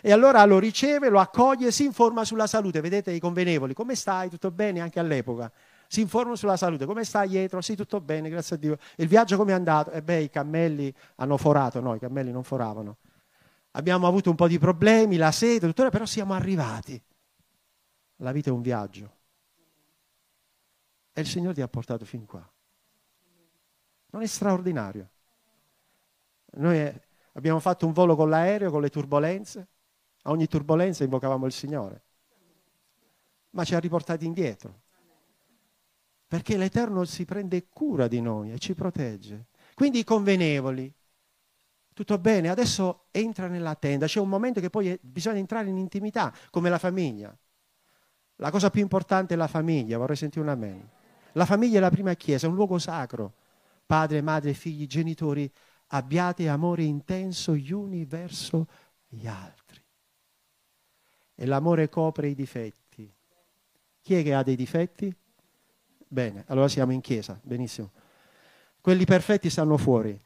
E 0.00 0.10
allora 0.10 0.44
lo 0.44 0.58
riceve, 0.58 1.10
lo 1.10 1.20
accoglie, 1.20 1.70
si 1.70 1.84
informa 1.84 2.24
sulla 2.24 2.46
salute. 2.46 2.80
Vedete 2.80 3.12
i 3.12 3.20
convenevoli, 3.20 3.74
come 3.74 3.94
stai? 3.94 4.30
Tutto 4.30 4.50
bene 4.50 4.80
anche 4.80 4.98
all'epoca? 4.98 5.52
Si 5.86 6.00
informano 6.00 6.34
sulla 6.34 6.56
salute, 6.56 6.86
come 6.86 7.04
stai 7.04 7.28
dietro? 7.28 7.60
Sì, 7.60 7.76
tutto 7.76 8.00
bene, 8.00 8.30
grazie 8.30 8.56
a 8.56 8.58
Dio. 8.58 8.78
Il 8.96 9.06
viaggio 9.06 9.36
come 9.36 9.52
è 9.52 9.54
andato? 9.54 9.90
E 9.90 9.98
eh 9.98 10.02
beh, 10.02 10.22
i 10.22 10.30
cammelli 10.30 10.92
hanno 11.16 11.36
forato, 11.36 11.80
no, 11.80 11.94
i 11.94 11.98
cammelli 11.98 12.32
non 12.32 12.42
foravano. 12.42 12.96
Abbiamo 13.72 14.06
avuto 14.06 14.30
un 14.30 14.36
po' 14.36 14.48
di 14.48 14.58
problemi, 14.58 15.16
la 15.16 15.30
sete, 15.30 15.66
tuttora, 15.66 15.90
però 15.90 16.06
siamo 16.06 16.32
arrivati. 16.32 17.00
La 18.16 18.32
vita 18.32 18.48
è 18.48 18.52
un 18.52 18.62
viaggio. 18.62 19.14
E 21.12 21.20
il 21.20 21.26
Signore 21.26 21.54
ti 21.54 21.60
ha 21.60 21.68
portato 21.68 22.06
fin 22.06 22.24
qua. 22.24 22.50
Non 24.16 24.24
è 24.24 24.28
straordinario. 24.28 25.10
Noi 26.52 26.78
eh, 26.78 27.02
abbiamo 27.34 27.60
fatto 27.60 27.84
un 27.84 27.92
volo 27.92 28.16
con 28.16 28.30
l'aereo, 28.30 28.70
con 28.70 28.80
le 28.80 28.88
turbulenze. 28.88 29.68
A 30.22 30.30
ogni 30.30 30.46
turbolenza 30.46 31.04
invocavamo 31.04 31.44
il 31.44 31.52
Signore. 31.52 32.02
Ma 33.50 33.62
ci 33.64 33.74
ha 33.74 33.78
riportati 33.78 34.24
indietro. 34.24 34.80
Perché 36.26 36.56
l'Eterno 36.56 37.04
si 37.04 37.26
prende 37.26 37.66
cura 37.68 38.08
di 38.08 38.22
noi 38.22 38.52
e 38.52 38.58
ci 38.58 38.74
protegge. 38.74 39.48
Quindi 39.74 39.98
i 39.98 40.04
convenevoli, 40.04 40.90
tutto 41.92 42.16
bene, 42.16 42.48
adesso 42.48 43.08
entra 43.10 43.48
nella 43.48 43.74
tenda. 43.74 44.06
C'è 44.06 44.18
un 44.18 44.30
momento 44.30 44.60
che 44.60 44.70
poi 44.70 44.98
bisogna 45.02 45.40
entrare 45.40 45.68
in 45.68 45.76
intimità, 45.76 46.32
come 46.48 46.70
la 46.70 46.78
famiglia. 46.78 47.36
La 48.36 48.50
cosa 48.50 48.70
più 48.70 48.80
importante 48.80 49.34
è 49.34 49.36
la 49.36 49.46
famiglia, 49.46 49.98
vorrei 49.98 50.16
sentire 50.16 50.42
un 50.42 50.50
amen. 50.50 50.88
La 51.32 51.44
famiglia 51.44 51.76
è 51.76 51.80
la 51.80 51.90
prima 51.90 52.14
chiesa, 52.14 52.46
è 52.46 52.48
un 52.48 52.54
luogo 52.54 52.78
sacro 52.78 53.44
padre, 53.86 54.20
madre, 54.20 54.52
figli, 54.52 54.86
genitori, 54.86 55.50
abbiate 55.88 56.48
amore 56.48 56.82
intenso 56.82 57.54
gli 57.54 57.72
uni 57.72 58.04
verso 58.04 58.66
gli 59.06 59.26
altri. 59.26 59.80
E 61.34 61.46
l'amore 61.46 61.88
copre 61.88 62.28
i 62.28 62.34
difetti. 62.34 63.12
Chi 64.02 64.14
è 64.14 64.22
che 64.22 64.34
ha 64.34 64.42
dei 64.42 64.56
difetti? 64.56 65.14
Bene, 66.08 66.44
allora 66.48 66.68
siamo 66.68 66.92
in 66.92 67.00
chiesa, 67.00 67.38
benissimo. 67.42 67.90
Quelli 68.80 69.04
perfetti 69.04 69.50
stanno 69.50 69.76
fuori. 69.76 70.18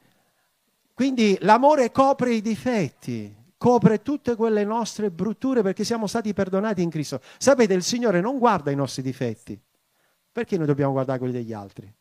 Quindi 0.93 1.37
l'amore 1.41 1.91
copre 1.91 2.33
i 2.33 2.41
difetti, 2.41 3.35
copre 3.57 4.01
tutte 4.01 4.35
quelle 4.35 4.63
nostre 4.63 5.09
brutture 5.09 5.61
perché 5.61 5.83
siamo 5.83 6.07
stati 6.07 6.33
perdonati 6.33 6.81
in 6.81 6.89
Cristo. 6.89 7.21
Sapete, 7.37 7.73
il 7.73 7.83
Signore 7.83 8.21
non 8.21 8.37
guarda 8.37 8.71
i 8.71 8.75
nostri 8.75 9.01
difetti. 9.01 9.59
Perché 10.31 10.57
noi 10.57 10.67
dobbiamo 10.67 10.93
guardare 10.93 11.19
quelli 11.19 11.33
degli 11.33 11.53
altri? 11.53 11.91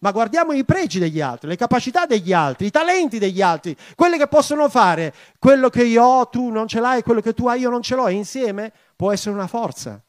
Ma 0.00 0.12
guardiamo 0.12 0.52
i 0.52 0.64
pregi 0.64 0.98
degli 0.98 1.20
altri, 1.20 1.48
le 1.48 1.56
capacità 1.56 2.06
degli 2.06 2.32
altri, 2.32 2.66
i 2.66 2.70
talenti 2.70 3.18
degli 3.18 3.42
altri, 3.42 3.76
quelli 3.94 4.16
che 4.16 4.28
possono 4.28 4.68
fare. 4.68 5.14
Quello 5.38 5.68
che 5.68 5.84
io 5.84 6.02
ho, 6.02 6.28
tu 6.28 6.48
non 6.48 6.66
ce 6.66 6.80
l'hai, 6.80 7.02
quello 7.02 7.20
che 7.20 7.34
tu 7.34 7.46
hai, 7.46 7.60
io 7.60 7.70
non 7.70 7.82
ce 7.82 7.94
l'ho, 7.94 8.08
e 8.08 8.12
insieme 8.12 8.72
può 8.96 9.12
essere 9.12 9.34
una 9.34 9.46
forza. 9.46 10.02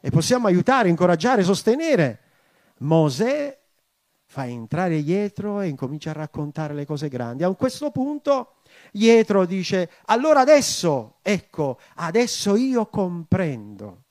E 0.00 0.10
possiamo 0.10 0.46
aiutare, 0.46 0.90
incoraggiare, 0.90 1.42
sostenere. 1.42 2.20
Mosè 2.78 3.58
fa 4.26 4.46
entrare 4.46 5.02
Dietro 5.02 5.60
e 5.60 5.68
incomincia 5.68 6.10
a 6.10 6.14
raccontare 6.14 6.74
le 6.74 6.84
cose 6.84 7.08
grandi. 7.08 7.44
A 7.44 7.54
questo 7.54 7.90
punto 7.90 8.56
Dietro 8.92 9.46
dice, 9.46 9.90
allora 10.06 10.40
adesso, 10.40 11.16
ecco, 11.22 11.78
adesso 11.94 12.56
io 12.56 12.86
comprendo 12.86 14.03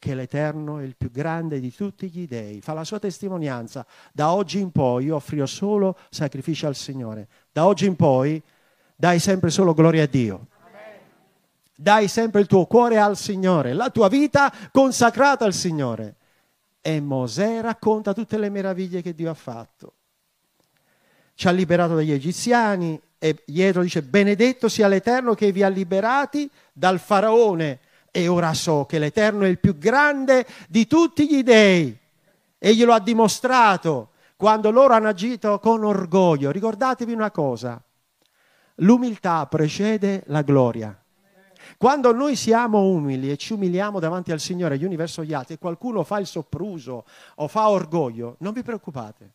che 0.00 0.14
l'Eterno 0.14 0.78
è 0.78 0.82
il 0.82 0.96
più 0.96 1.10
grande 1.10 1.60
di 1.60 1.72
tutti 1.72 2.08
gli 2.08 2.26
dei, 2.26 2.62
fa 2.62 2.72
la 2.72 2.84
sua 2.84 2.98
testimonianza. 2.98 3.86
Da 4.12 4.32
oggi 4.32 4.58
in 4.58 4.72
poi 4.72 5.04
io 5.04 5.16
offrirò 5.16 5.44
solo 5.44 5.96
sacrifici 6.08 6.64
al 6.64 6.74
Signore. 6.74 7.28
Da 7.52 7.66
oggi 7.66 7.84
in 7.84 7.96
poi 7.96 8.42
dai 8.96 9.18
sempre 9.18 9.50
solo 9.50 9.74
gloria 9.74 10.04
a 10.04 10.06
Dio. 10.06 10.46
Dai 11.76 12.08
sempre 12.08 12.40
il 12.40 12.46
tuo 12.46 12.64
cuore 12.64 12.98
al 12.98 13.16
Signore, 13.16 13.74
la 13.74 13.90
tua 13.90 14.08
vita 14.08 14.52
consacrata 14.72 15.44
al 15.44 15.52
Signore. 15.52 16.16
E 16.80 16.98
Mosè 17.00 17.60
racconta 17.60 18.14
tutte 18.14 18.38
le 18.38 18.48
meraviglie 18.48 19.02
che 19.02 19.14
Dio 19.14 19.30
ha 19.30 19.34
fatto. 19.34 19.92
Ci 21.34 21.46
ha 21.46 21.50
liberato 21.50 21.94
dagli 21.94 22.12
egiziani 22.12 22.98
e 23.18 23.42
dietro 23.44 23.82
dice 23.82 24.02
benedetto 24.02 24.66
sia 24.70 24.88
l'Eterno 24.88 25.34
che 25.34 25.52
vi 25.52 25.62
ha 25.62 25.68
liberati 25.68 26.50
dal 26.72 26.98
faraone 26.98 27.80
e 28.10 28.28
ora 28.28 28.54
so 28.54 28.84
che 28.86 28.98
l'Eterno 28.98 29.44
è 29.44 29.48
il 29.48 29.58
più 29.58 29.78
grande 29.78 30.46
di 30.68 30.86
tutti 30.86 31.28
gli 31.28 31.42
dei. 31.42 31.96
E 32.58 32.74
glielo 32.74 32.92
ha 32.92 33.00
dimostrato 33.00 34.10
quando 34.36 34.70
loro 34.70 34.94
hanno 34.94 35.08
agito 35.08 35.58
con 35.58 35.84
orgoglio. 35.84 36.50
Ricordatevi 36.50 37.12
una 37.12 37.30
cosa, 37.30 37.82
l'umiltà 38.76 39.46
precede 39.46 40.24
la 40.26 40.42
gloria. 40.42 40.94
Quando 41.76 42.12
noi 42.12 42.36
siamo 42.36 42.84
umili 42.84 43.30
e 43.30 43.36
ci 43.36 43.52
umiliamo 43.52 44.00
davanti 44.00 44.32
al 44.32 44.40
Signore, 44.40 44.74
agli 44.74 44.84
uni 44.84 44.96
verso 44.96 45.24
gli 45.24 45.32
altri, 45.32 45.54
e 45.54 45.58
qualcuno 45.58 46.02
fa 46.04 46.18
il 46.18 46.26
soppruso 46.26 47.06
o 47.36 47.48
fa 47.48 47.70
orgoglio, 47.70 48.36
non 48.40 48.52
vi 48.52 48.62
preoccupate. 48.62 49.34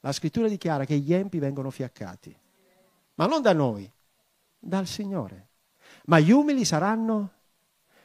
La 0.00 0.12
scrittura 0.12 0.48
dichiara 0.48 0.84
che 0.84 0.96
gli 0.96 1.12
empi 1.12 1.38
vengono 1.38 1.70
fiaccati, 1.70 2.36
ma 3.14 3.26
non 3.26 3.42
da 3.42 3.52
noi, 3.52 3.88
dal 4.58 4.86
Signore 4.86 5.47
ma 6.08 6.18
gli 6.18 6.30
umili 6.30 6.64
saranno. 6.64 7.32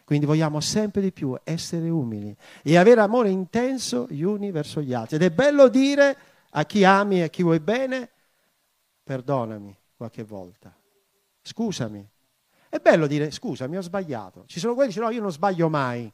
Quindi 0.05 0.25
vogliamo 0.25 0.59
sempre 0.59 1.01
di 1.01 1.11
più 1.11 1.35
essere 1.43 1.89
umili 1.89 2.35
e 2.61 2.77
avere 2.77 3.01
amore 3.01 3.29
intenso 3.29 4.05
gli 4.09 4.21
uni 4.21 4.51
verso 4.51 4.81
gli 4.81 4.93
altri. 4.93 5.15
Ed 5.15 5.23
è 5.23 5.31
bello 5.31 5.69
dire 5.69 6.17
a 6.51 6.65
chi 6.65 6.83
ami 6.83 7.19
e 7.19 7.23
a 7.23 7.27
chi 7.29 7.41
vuoi 7.41 7.61
bene, 7.61 8.09
perdonami 9.01 9.75
qualche 9.95 10.23
volta, 10.23 10.75
scusami. 11.41 12.07
È 12.67 12.79
bello 12.79 13.07
dire 13.07 13.31
scusami, 13.31 13.77
ho 13.77 13.81
sbagliato. 13.81 14.43
Ci 14.45 14.59
sono 14.59 14.73
quelli 14.73 14.89
che 14.89 14.95
dicono 14.95 15.11
no, 15.11 15.17
io 15.17 15.23
non 15.23 15.31
sbaglio 15.31 15.69
mai. 15.69 16.11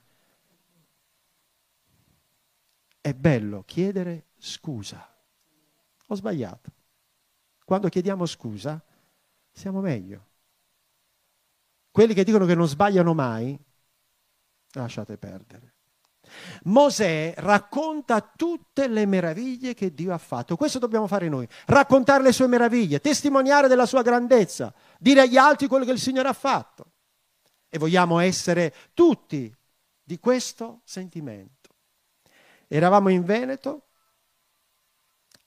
È 3.01 3.13
bello 3.13 3.63
chiedere 3.65 4.25
scusa. 4.37 5.07
Ho 6.07 6.15
sbagliato. 6.15 6.71
Quando 7.65 7.89
chiediamo 7.89 8.25
scusa, 8.25 8.81
siamo 9.51 9.79
meglio. 9.79 10.28
Quelli 11.99 12.13
che 12.13 12.23
dicono 12.23 12.45
che 12.45 12.55
non 12.55 12.65
sbagliano 12.65 13.13
mai, 13.13 13.59
lasciate 14.71 15.17
perdere. 15.17 15.73
Mosè 16.63 17.33
racconta 17.39 18.21
tutte 18.21 18.87
le 18.87 19.05
meraviglie 19.05 19.73
che 19.73 19.93
Dio 19.93 20.13
ha 20.13 20.17
fatto. 20.17 20.55
Questo 20.55 20.79
dobbiamo 20.79 21.07
fare 21.07 21.27
noi, 21.27 21.45
raccontare 21.65 22.23
le 22.23 22.31
sue 22.31 22.47
meraviglie, 22.47 23.01
testimoniare 23.01 23.67
della 23.67 23.85
sua 23.85 24.01
grandezza, 24.01 24.73
dire 24.97 25.23
agli 25.23 25.35
altri 25.35 25.67
quello 25.67 25.83
che 25.83 25.91
il 25.91 25.99
Signore 25.99 26.29
ha 26.29 26.33
fatto. 26.33 26.93
E 27.67 27.77
vogliamo 27.77 28.19
essere 28.19 28.73
tutti 28.93 29.53
di 30.01 30.19
questo 30.19 30.79
sentimento. 30.85 31.69
Eravamo 32.69 33.09
in 33.09 33.25
Veneto, 33.25 33.87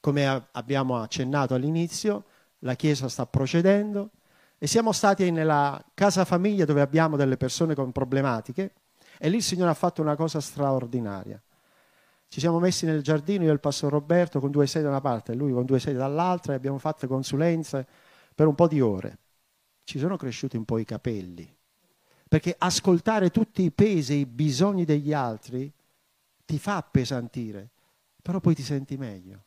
come 0.00 0.48
abbiamo 0.52 1.00
accennato 1.00 1.54
all'inizio, 1.54 2.26
la 2.58 2.74
Chiesa 2.74 3.08
sta 3.08 3.24
procedendo 3.24 4.10
e 4.62 4.68
siamo 4.68 4.92
stati 4.92 5.32
nella 5.32 5.84
casa 5.92 6.24
famiglia 6.24 6.64
dove 6.64 6.82
abbiamo 6.82 7.16
delle 7.16 7.36
persone 7.36 7.74
con 7.74 7.90
problematiche 7.90 8.74
e 9.18 9.28
lì 9.28 9.38
il 9.38 9.42
Signore 9.42 9.70
ha 9.70 9.74
fatto 9.74 10.02
una 10.02 10.14
cosa 10.14 10.40
straordinaria. 10.40 11.42
Ci 12.28 12.38
siamo 12.38 12.60
messi 12.60 12.86
nel 12.86 13.02
giardino 13.02 13.42
io 13.42 13.50
e 13.50 13.54
il 13.54 13.58
pastore 13.58 13.94
Roberto 13.94 14.38
con 14.38 14.52
due 14.52 14.68
sedie 14.68 14.82
da 14.82 14.90
una 14.90 15.00
parte 15.00 15.32
e 15.32 15.34
lui 15.34 15.50
con 15.50 15.64
due 15.64 15.80
sedie 15.80 15.98
dall'altra 15.98 16.52
e 16.52 16.54
abbiamo 16.54 16.78
fatto 16.78 17.08
consulenze 17.08 17.84
per 18.36 18.46
un 18.46 18.54
po' 18.54 18.68
di 18.68 18.80
ore. 18.80 19.18
Ci 19.82 19.98
sono 19.98 20.16
cresciuti 20.16 20.56
un 20.56 20.64
po' 20.64 20.78
i 20.78 20.84
capelli, 20.84 21.52
perché 22.28 22.54
ascoltare 22.56 23.30
tutti 23.30 23.64
i 23.64 23.72
pesi 23.72 24.12
e 24.12 24.16
i 24.18 24.26
bisogni 24.26 24.84
degli 24.84 25.12
altri 25.12 25.72
ti 26.44 26.60
fa 26.60 26.76
appesantire, 26.76 27.68
però 28.22 28.38
poi 28.38 28.54
ti 28.54 28.62
senti 28.62 28.96
meglio. 28.96 29.42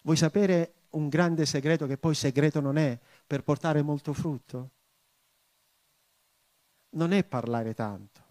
Vuoi 0.00 0.16
sapere 0.16 0.72
un 0.94 1.08
grande 1.08 1.46
segreto 1.46 1.86
che 1.86 1.98
poi 1.98 2.14
segreto 2.14 2.60
non 2.60 2.76
è 2.76 2.98
per 3.26 3.42
portare 3.42 3.82
molto 3.82 4.12
frutto? 4.12 4.70
non 6.94 7.12
è 7.12 7.24
parlare 7.24 7.74
tanto, 7.74 8.22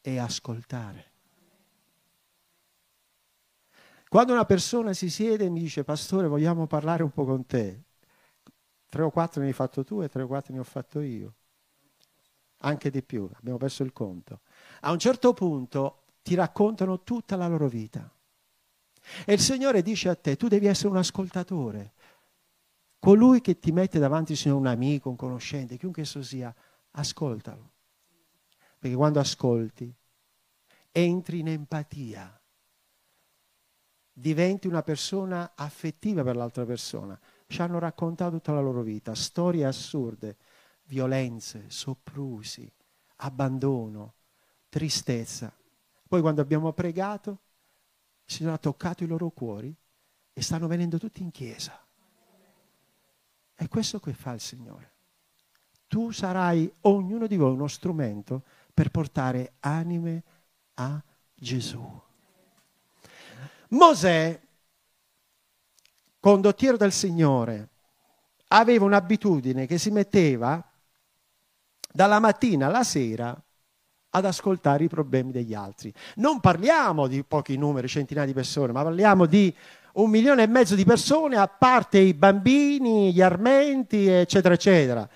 è 0.00 0.16
ascoltare. 0.18 1.06
Quando 4.08 4.32
una 4.32 4.46
persona 4.46 4.94
si 4.94 5.10
siede 5.10 5.44
e 5.44 5.50
mi 5.50 5.60
dice, 5.60 5.84
pastore, 5.84 6.28
vogliamo 6.28 6.66
parlare 6.66 7.02
un 7.02 7.10
po' 7.10 7.26
con 7.26 7.44
te, 7.44 7.82
tre 8.88 9.02
o 9.02 9.10
quattro 9.10 9.42
ne 9.42 9.48
hai 9.48 9.52
fatto 9.52 9.84
tu 9.84 10.00
e 10.00 10.08
tre 10.08 10.22
o 10.22 10.26
quattro 10.26 10.54
ne 10.54 10.60
ho 10.60 10.64
fatto 10.64 11.00
io, 11.00 11.34
anche 12.58 12.90
di 12.90 13.02
più, 13.02 13.28
abbiamo 13.34 13.58
perso 13.58 13.82
il 13.82 13.92
conto. 13.92 14.40
A 14.80 14.92
un 14.92 14.98
certo 14.98 15.34
punto 15.34 16.04
ti 16.22 16.34
raccontano 16.34 17.02
tutta 17.02 17.36
la 17.36 17.48
loro 17.48 17.68
vita. 17.68 18.10
E 19.24 19.32
il 19.32 19.40
Signore 19.40 19.82
dice 19.82 20.08
a 20.08 20.14
te, 20.14 20.36
tu 20.36 20.48
devi 20.48 20.66
essere 20.66 20.88
un 20.88 20.96
ascoltatore. 20.96 21.92
Colui 22.98 23.40
che 23.40 23.58
ti 23.58 23.72
mette 23.72 23.98
davanti, 23.98 24.34
Signore, 24.34 24.60
un 24.60 24.66
amico, 24.66 25.08
un 25.08 25.16
conoscente, 25.16 25.76
chiunque 25.76 26.02
esso 26.02 26.22
sia, 26.22 26.54
ascoltalo. 26.92 27.70
Perché 28.78 28.96
quando 28.96 29.20
ascolti, 29.20 29.92
entri 30.90 31.40
in 31.40 31.48
empatia, 31.48 32.40
diventi 34.12 34.66
una 34.66 34.82
persona 34.82 35.52
affettiva 35.54 36.24
per 36.24 36.36
l'altra 36.36 36.64
persona. 36.64 37.18
Ci 37.46 37.62
hanno 37.62 37.78
raccontato 37.78 38.32
tutta 38.32 38.52
la 38.52 38.60
loro 38.60 38.82
vita, 38.82 39.14
storie 39.14 39.64
assurde, 39.64 40.36
violenze, 40.86 41.66
soprusi, 41.68 42.70
abbandono, 43.16 44.14
tristezza. 44.68 45.52
Poi 46.06 46.20
quando 46.20 46.40
abbiamo 46.40 46.72
pregato, 46.72 47.40
il 48.28 48.34
Signore 48.34 48.56
ha 48.56 48.58
toccato 48.58 49.04
i 49.04 49.06
loro 49.06 49.30
cuori 49.30 49.74
e 50.32 50.42
stanno 50.42 50.66
venendo 50.66 50.98
tutti 50.98 51.22
in 51.22 51.30
chiesa. 51.30 51.78
È 53.54 53.66
questo 53.68 53.98
che 53.98 54.12
fa 54.12 54.32
il 54.32 54.40
Signore 54.40 54.96
tu 55.88 56.12
sarai 56.12 56.70
ognuno 56.82 57.26
di 57.26 57.36
voi 57.36 57.50
uno 57.50 57.66
strumento 57.66 58.44
per 58.72 58.90
portare 58.90 59.54
anime 59.60 60.22
a 60.74 61.02
Gesù. 61.34 62.00
Mosè, 63.70 64.40
condottiero 66.20 66.76
del 66.76 66.92
Signore, 66.92 67.70
aveva 68.48 68.84
un'abitudine 68.84 69.66
che 69.66 69.78
si 69.78 69.90
metteva 69.90 70.62
dalla 71.90 72.20
mattina 72.20 72.66
alla 72.66 72.84
sera 72.84 73.42
ad 74.10 74.24
ascoltare 74.24 74.84
i 74.84 74.88
problemi 74.88 75.32
degli 75.32 75.54
altri. 75.54 75.92
Non 76.16 76.40
parliamo 76.40 77.06
di 77.06 77.22
pochi 77.24 77.56
numeri, 77.56 77.88
centinaia 77.88 78.26
di 78.26 78.32
persone, 78.32 78.72
ma 78.72 78.82
parliamo 78.82 79.26
di 79.26 79.54
un 79.94 80.10
milione 80.10 80.44
e 80.44 80.46
mezzo 80.46 80.74
di 80.74 80.84
persone, 80.84 81.36
a 81.36 81.48
parte 81.48 81.98
i 81.98 82.14
bambini, 82.14 83.12
gli 83.12 83.20
armenti, 83.20 84.06
eccetera, 84.06 84.54
eccetera. 84.54 85.08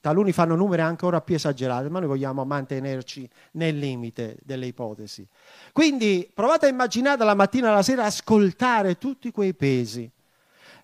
Taluni 0.00 0.32
fanno 0.32 0.54
numeri 0.54 0.82
ancora 0.82 1.20
più 1.20 1.34
esagerati, 1.34 1.88
ma 1.88 1.98
noi 1.98 2.08
vogliamo 2.08 2.44
mantenerci 2.44 3.28
nel 3.52 3.76
limite 3.76 4.38
delle 4.42 4.66
ipotesi. 4.66 5.26
Quindi 5.72 6.30
provate 6.32 6.66
a 6.66 6.68
immaginare 6.68 7.16
dalla 7.16 7.34
mattina 7.34 7.70
alla 7.70 7.82
sera 7.82 8.04
ascoltare 8.04 8.96
tutti 8.96 9.32
quei 9.32 9.54
pesi. 9.54 10.10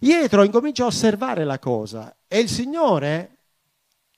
Pietro 0.01 0.43
incomincia 0.43 0.83
a 0.83 0.89
osservare 0.89 1.45
la 1.45 1.59
cosa 1.59 2.15
e 2.29 2.41
il 2.41 2.49
Signore 2.49 3.37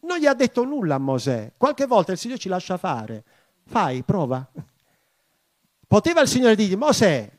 non 0.01 0.19
gli 0.19 0.27
ha 0.27 0.35
detto 0.35 0.65
nulla 0.65 0.97
a 0.97 0.99
Mosè. 0.99 1.53
Qualche 1.57 1.87
volta 1.87 2.13
il 2.13 2.19
Signore 2.19 2.41
ci 2.41 2.49
lascia 2.49 2.77
fare. 2.77 3.23
Fai, 3.67 4.03
prova. 4.03 4.49
Poteva 5.87 6.21
il 6.21 6.29
Signore 6.29 6.57
dire, 6.57 6.77
Mosè, 6.77 7.31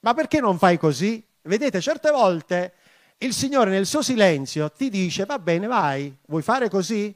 ma 0.00 0.14
perché 0.14 0.40
non 0.40 0.58
fai 0.58 0.78
così? 0.78 1.24
Vedete, 1.42 1.80
certe 1.80 2.10
volte 2.10 2.74
il 3.18 3.32
Signore 3.32 3.70
nel 3.70 3.86
suo 3.86 4.02
silenzio 4.02 4.70
ti 4.70 4.90
dice 4.90 5.24
va 5.24 5.38
bene, 5.38 5.66
vai, 5.66 6.14
vuoi 6.26 6.42
fare 6.42 6.68
così? 6.68 7.14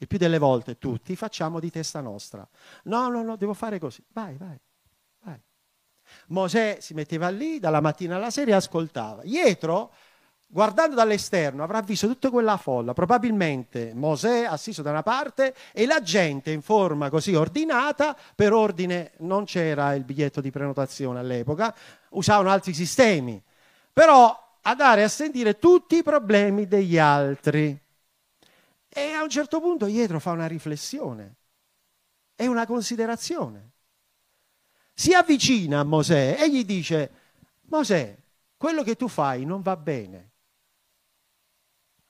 Il 0.00 0.06
più 0.06 0.18
delle 0.18 0.38
volte 0.38 0.78
tutti 0.78 1.16
facciamo 1.16 1.58
di 1.60 1.70
testa 1.70 2.00
nostra. 2.00 2.46
No, 2.84 3.08
no, 3.08 3.22
no, 3.22 3.36
devo 3.36 3.54
fare 3.54 3.78
così. 3.78 4.02
Vai, 4.12 4.36
vai, 4.36 4.58
vai. 5.20 5.40
Mosè 6.28 6.78
si 6.80 6.94
metteva 6.94 7.28
lì 7.28 7.58
dalla 7.58 7.80
mattina 7.80 8.16
alla 8.16 8.30
sera 8.30 8.52
e 8.52 8.54
ascoltava. 8.54 9.22
Dietro, 9.22 9.92
guardando 10.50 10.96
dall'esterno, 10.96 11.62
avrà 11.62 11.80
visto 11.82 12.06
tutta 12.06 12.30
quella 12.30 12.56
folla. 12.56 12.94
Probabilmente 12.94 13.92
Mosè 13.94 14.44
assiso 14.44 14.82
da 14.82 14.90
una 14.90 15.02
parte 15.02 15.54
e 15.72 15.86
la 15.86 16.00
gente 16.00 16.50
in 16.50 16.62
forma 16.62 17.10
così 17.10 17.34
ordinata, 17.34 18.16
per 18.34 18.52
ordine 18.52 19.12
non 19.18 19.44
c'era 19.44 19.94
il 19.94 20.04
biglietto 20.04 20.40
di 20.40 20.50
prenotazione 20.50 21.18
all'epoca, 21.18 21.74
usavano 22.10 22.50
altri 22.50 22.72
sistemi. 22.72 23.40
Però 23.92 24.56
andare 24.62 25.02
a 25.02 25.08
sentire 25.08 25.58
tutti 25.58 25.96
i 25.96 26.02
problemi 26.02 26.66
degli 26.66 26.98
altri. 26.98 27.78
E 28.88 29.12
a 29.12 29.22
un 29.22 29.28
certo 29.28 29.60
punto 29.60 29.84
dietro 29.84 30.18
fa 30.18 30.32
una 30.32 30.46
riflessione 30.46 31.34
e 32.34 32.46
una 32.46 32.66
considerazione. 32.66 33.70
Si 34.94 35.12
avvicina 35.12 35.80
a 35.80 35.84
Mosè 35.84 36.36
e 36.40 36.50
gli 36.50 36.64
dice, 36.64 37.10
Mosè, 37.66 38.16
quello 38.56 38.82
che 38.82 38.96
tu 38.96 39.06
fai 39.06 39.44
non 39.44 39.62
va 39.62 39.76
bene. 39.76 40.30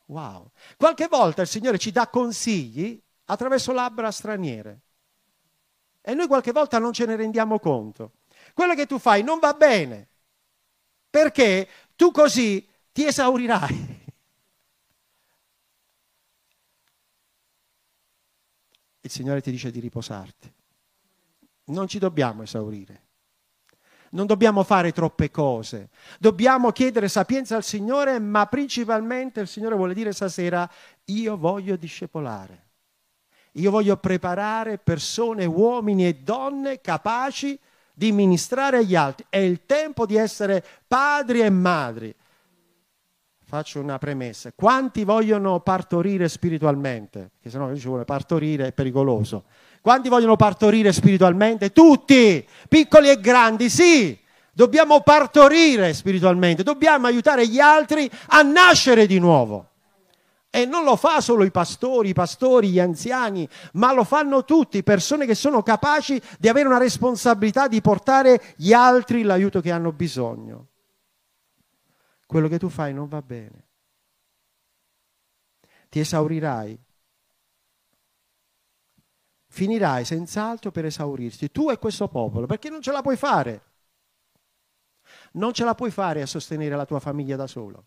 Wow. 0.09 0.51
Qualche 0.77 1.07
volta 1.07 1.43
il 1.43 1.49
Signore 1.49 1.79
ci 1.79 1.91
dà 1.91 2.09
consigli 2.09 3.01
attraverso 3.27 3.73
labbra 3.73 4.11
straniere. 4.11 4.81
E 6.01 6.15
noi 6.15 6.27
qualche 6.27 6.53
volta 6.53 6.79
non 6.79 6.93
ce 6.93 7.05
ne 7.05 7.17
rendiamo 7.17 7.59
conto. 7.59 8.13
Quello 8.55 8.75
che 8.75 8.87
tu 8.87 8.99
fai 8.99 9.23
non 9.23 9.39
va 9.39 9.53
bene. 9.53 10.09
Perché 11.11 11.69
tu 11.97 12.11
così 12.11 12.67
ti 12.93 13.05
esaurirai. 13.05 13.97
Il 19.01 19.11
Signore 19.11 19.43
ti 19.43 19.51
dice 19.51 19.71
di 19.71 19.81
riposarti. 19.81 20.53
Non 21.65 21.87
ci 21.87 21.99
dobbiamo 21.99 22.43
esaurire. 22.43 23.08
Non 24.11 24.27
dobbiamo 24.27 24.63
fare 24.63 24.93
troppe 24.93 25.31
cose. 25.31 25.91
Dobbiamo 26.19 26.73
chiedere 26.73 27.09
sapienza 27.09 27.57
al 27.57 27.65
Signore, 27.65 28.19
ma 28.19 28.47
principalmente 28.47 29.41
il 29.41 29.49
Signore 29.49 29.75
vuole 29.75 29.95
dire 29.95 30.13
stasera, 30.13 30.69
io 31.07 31.37
voglio 31.37 31.77
discepolare. 31.77 32.67
Io 33.53 33.71
voglio 33.71 33.97
preparare 33.97 34.79
persone, 34.79 35.45
uomini 35.45 36.07
e 36.07 36.15
donne 36.15 36.81
capaci 36.81 37.59
di 37.93 38.13
ministrare 38.13 38.79
agli 38.79 38.95
altri. 38.95 39.27
È 39.29 39.39
il 39.39 39.67
tempo 39.67 40.07
di 40.07 40.17
essere 40.17 40.65
padri 40.87 41.41
e 41.41 41.51
madri. 41.51 42.15
Faccio 43.45 43.81
una 43.81 43.99
premessa. 43.99 44.53
Quanti 44.55 45.05
vogliono 45.05 45.61
partorire 45.61 46.29
spiritualmente? 46.29 47.31
Perché 47.33 47.49
sennò 47.51 47.75
ci 47.75 47.87
vuole 47.89 48.05
partorire 48.05 48.67
è 48.67 48.73
pericoloso. 48.73 49.45
Quanti 49.81 50.09
vogliono 50.09 50.37
partorire 50.37 50.93
spiritualmente? 50.93 51.73
Tutti, 51.73 52.47
piccoli 52.69 53.09
e 53.09 53.21
grandi, 53.21 53.71
sì. 53.71 54.19
Dobbiamo 54.53 55.03
partorire 55.03 55.95
spiritualmente, 55.95 56.65
dobbiamo 56.65 57.07
aiutare 57.07 57.47
gli 57.47 57.61
altri 57.61 58.11
a 58.29 58.43
nascere 58.43 59.07
di 59.07 59.19
nuovo. 59.21 59.69
E 60.51 60.65
non 60.65 60.83
lo 60.83 60.97
fa 60.97 61.21
solo 61.21 61.45
i 61.45 61.51
pastori, 61.51 62.09
i 62.09 62.15
pastori, 62.15 62.71
gli 62.71 62.81
anziani, 62.81 63.49
ma 63.75 63.93
lo 63.93 64.03
fanno 64.03 64.45
tutti, 64.45 64.83
persone 64.83 65.27
che 65.27 65.35
sono 65.35 65.63
capaci 65.63 66.21
di 66.39 66.49
avere 66.49 66.67
una 66.67 66.79
responsabilità 66.79 67.69
di 67.69 67.81
portare 67.81 68.55
gli 68.57 68.73
altri 68.73 69.23
l'aiuto 69.23 69.61
che 69.61 69.71
hanno 69.71 69.93
bisogno. 69.93 70.67
Quello 72.27 72.49
che 72.49 72.59
tu 72.59 72.69
fai 72.69 72.93
non 72.93 73.09
va 73.09 73.23
bene. 73.23 73.67
Ti 75.89 76.01
esaurirai. 76.01 76.79
Finirai 79.59 80.05
senz'altro 80.05 80.71
per 80.71 80.85
esaurirti, 80.85 81.51
tu 81.51 81.69
e 81.69 81.79
questo 81.79 82.07
popolo, 82.07 82.47
perché 82.47 82.71
non 82.71 82.81
ce 82.81 82.93
la 82.93 83.03
puoi 83.03 83.17
fare. 83.17 83.63
Non 85.33 85.53
ce 85.53 85.65
la 85.65 85.75
puoi 85.75 85.91
fare 85.91 86.23
a 86.23 86.27
sostenere 86.27 86.77
la 86.77 86.85
tua 86.85 87.01
famiglia 87.01 87.35
da 87.35 87.49
solo. 87.49 87.87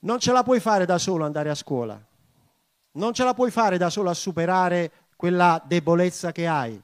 Non 0.00 0.18
ce 0.18 0.32
la 0.32 0.42
puoi 0.42 0.58
fare 0.58 0.86
da 0.86 0.96
solo 0.96 1.26
andare 1.26 1.50
a 1.50 1.54
scuola. 1.54 2.02
Non 2.92 3.12
ce 3.12 3.24
la 3.24 3.34
puoi 3.34 3.50
fare 3.50 3.76
da 3.76 3.90
solo 3.90 4.08
a 4.08 4.14
superare 4.14 4.90
quella 5.16 5.62
debolezza 5.66 6.32
che 6.32 6.46
hai. 6.46 6.82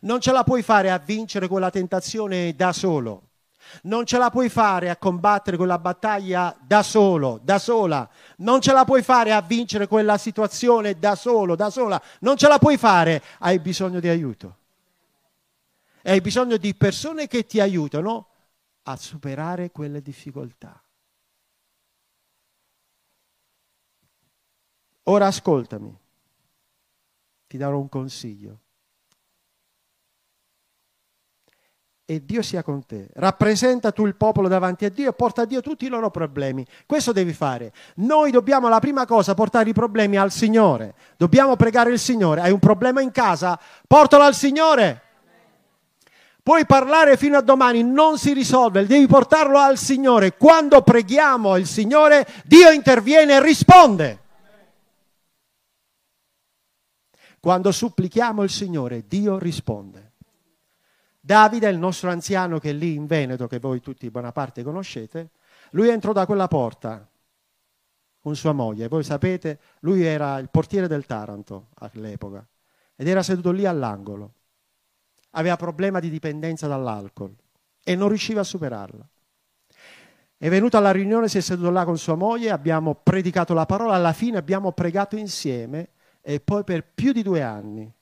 Non 0.00 0.20
ce 0.20 0.32
la 0.32 0.42
puoi 0.42 0.62
fare 0.62 0.90
a 0.90 0.98
vincere 0.98 1.46
quella 1.46 1.70
tentazione 1.70 2.52
da 2.52 2.72
solo. 2.72 3.27
Non 3.82 4.04
ce 4.06 4.18
la 4.18 4.30
puoi 4.30 4.48
fare 4.48 4.90
a 4.90 4.96
combattere 4.96 5.56
quella 5.56 5.78
battaglia 5.78 6.56
da 6.60 6.82
solo, 6.82 7.40
da 7.42 7.58
sola. 7.58 8.08
Non 8.38 8.60
ce 8.60 8.72
la 8.72 8.84
puoi 8.84 9.02
fare 9.02 9.32
a 9.32 9.40
vincere 9.40 9.86
quella 9.86 10.18
situazione 10.18 10.98
da 10.98 11.14
solo, 11.14 11.56
da 11.56 11.70
sola. 11.70 12.00
Non 12.20 12.36
ce 12.36 12.48
la 12.48 12.58
puoi 12.58 12.76
fare, 12.76 13.22
hai 13.38 13.58
bisogno 13.58 14.00
di 14.00 14.08
aiuto. 14.08 14.56
Hai 16.02 16.20
bisogno 16.20 16.56
di 16.56 16.74
persone 16.74 17.26
che 17.26 17.44
ti 17.44 17.60
aiutano 17.60 18.28
a 18.84 18.96
superare 18.96 19.70
quelle 19.70 20.00
difficoltà. 20.00 20.82
Ora 25.04 25.26
ascoltami, 25.26 25.96
ti 27.46 27.56
darò 27.56 27.78
un 27.78 27.88
consiglio. 27.88 28.60
E 32.10 32.24
Dio 32.24 32.40
sia 32.40 32.62
con 32.62 32.86
te. 32.86 33.10
Rappresenta 33.16 33.92
tu 33.92 34.06
il 34.06 34.14
popolo 34.14 34.48
davanti 34.48 34.86
a 34.86 34.88
Dio 34.88 35.10
e 35.10 35.12
porta 35.12 35.42
a 35.42 35.44
Dio 35.44 35.60
tutti 35.60 35.84
i 35.84 35.88
loro 35.88 36.10
problemi. 36.10 36.64
Questo 36.86 37.12
devi 37.12 37.34
fare. 37.34 37.70
Noi 37.96 38.30
dobbiamo 38.30 38.70
la 38.70 38.78
prima 38.78 39.04
cosa 39.04 39.34
portare 39.34 39.68
i 39.68 39.74
problemi 39.74 40.16
al 40.16 40.32
Signore. 40.32 40.94
Dobbiamo 41.18 41.54
pregare 41.56 41.92
il 41.92 41.98
Signore. 41.98 42.40
Hai 42.40 42.50
un 42.50 42.60
problema 42.60 43.02
in 43.02 43.10
casa? 43.10 43.60
Portalo 43.86 44.22
al 44.22 44.34
Signore. 44.34 45.02
Puoi 46.42 46.64
parlare 46.64 47.18
fino 47.18 47.36
a 47.36 47.42
domani, 47.42 47.82
non 47.84 48.16
si 48.16 48.32
risolve, 48.32 48.86
devi 48.86 49.06
portarlo 49.06 49.58
al 49.58 49.76
Signore. 49.76 50.34
Quando 50.34 50.80
preghiamo 50.80 51.58
il 51.58 51.66
Signore, 51.66 52.26
Dio 52.46 52.70
interviene 52.70 53.34
e 53.34 53.42
risponde. 53.42 54.18
Quando 57.38 57.70
supplichiamo 57.70 58.42
il 58.44 58.50
Signore, 58.50 59.04
Dio 59.06 59.38
risponde. 59.38 60.07
Davide, 61.28 61.68
il 61.68 61.76
nostro 61.76 62.08
anziano 62.08 62.58
che 62.58 62.70
è 62.70 62.72
lì 62.72 62.94
in 62.94 63.04
Veneto, 63.04 63.46
che 63.48 63.58
voi 63.58 63.82
tutti 63.82 64.10
buona 64.10 64.32
parte 64.32 64.62
conoscete, 64.62 65.28
lui 65.72 65.90
entrò 65.90 66.12
da 66.12 66.24
quella 66.24 66.48
porta 66.48 67.06
con 68.18 68.34
sua 68.34 68.52
moglie. 68.52 68.88
Voi 68.88 69.04
sapete, 69.04 69.60
lui 69.80 70.02
era 70.02 70.38
il 70.38 70.48
portiere 70.48 70.88
del 70.88 71.04
Taranto 71.04 71.66
all'epoca 71.80 72.42
ed 72.96 73.08
era 73.08 73.22
seduto 73.22 73.50
lì 73.50 73.66
all'angolo. 73.66 74.32
Aveva 75.32 75.56
problema 75.56 76.00
di 76.00 76.08
dipendenza 76.08 76.66
dall'alcol 76.66 77.36
e 77.84 77.94
non 77.94 78.08
riusciva 78.08 78.40
a 78.40 78.44
superarla. 78.44 79.06
È 80.38 80.48
venuto 80.48 80.78
alla 80.78 80.92
riunione, 80.92 81.28
si 81.28 81.36
è 81.36 81.42
seduto 81.42 81.68
là 81.68 81.84
con 81.84 81.98
sua 81.98 82.14
moglie, 82.14 82.50
abbiamo 82.50 82.94
predicato 82.94 83.52
la 83.52 83.66
parola, 83.66 83.92
alla 83.92 84.14
fine 84.14 84.38
abbiamo 84.38 84.72
pregato 84.72 85.14
insieme 85.16 85.90
e 86.22 86.40
poi 86.40 86.64
per 86.64 86.86
più 86.86 87.12
di 87.12 87.22
due 87.22 87.42
anni, 87.42 87.92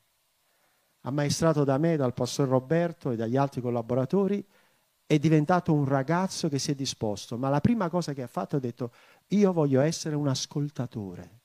ammaestrato 1.07 1.64
da 1.64 1.79
me, 1.79 1.97
dal 1.97 2.14
pastore 2.14 2.51
Roberto 2.51 3.11
e 3.11 3.16
dagli 3.16 3.37
altri 3.37 3.61
collaboratori, 3.61 4.45
è 5.07 5.19
diventato 5.19 5.73
un 5.73 5.85
ragazzo 5.85 6.49
che 6.49 6.59
si 6.59 6.73
è 6.73 6.75
disposto, 6.75 7.38
ma 7.38 7.49
la 7.49 7.61
prima 7.61 7.88
cosa 7.88 8.12
che 8.12 8.23
ha 8.23 8.27
fatto 8.27 8.57
è 8.57 8.61
detto 8.61 8.90
io 9.29 9.53
voglio 9.53 9.81
essere 9.81 10.16
un 10.16 10.27
ascoltatore. 10.27 11.40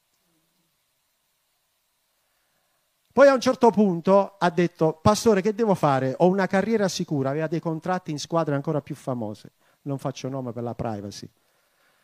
Poi 3.14 3.28
a 3.28 3.34
un 3.34 3.42
certo 3.42 3.70
punto 3.70 4.36
ha 4.40 4.50
detto, 4.50 4.98
pastore 5.00 5.42
che 5.42 5.54
devo 5.54 5.76
fare? 5.76 6.16
Ho 6.18 6.28
una 6.28 6.48
carriera 6.48 6.88
sicura, 6.88 7.30
aveva 7.30 7.48
dei 7.48 7.60
contratti 7.60 8.10
in 8.10 8.20
squadre 8.20 8.56
ancora 8.56 8.82
più 8.82 8.96
famose, 8.96 9.52
non 9.84 10.00
faccio 10.00 10.28
nome 10.30 10.54
per 10.54 10.64
la 10.64 10.74
privacy. 10.74 11.30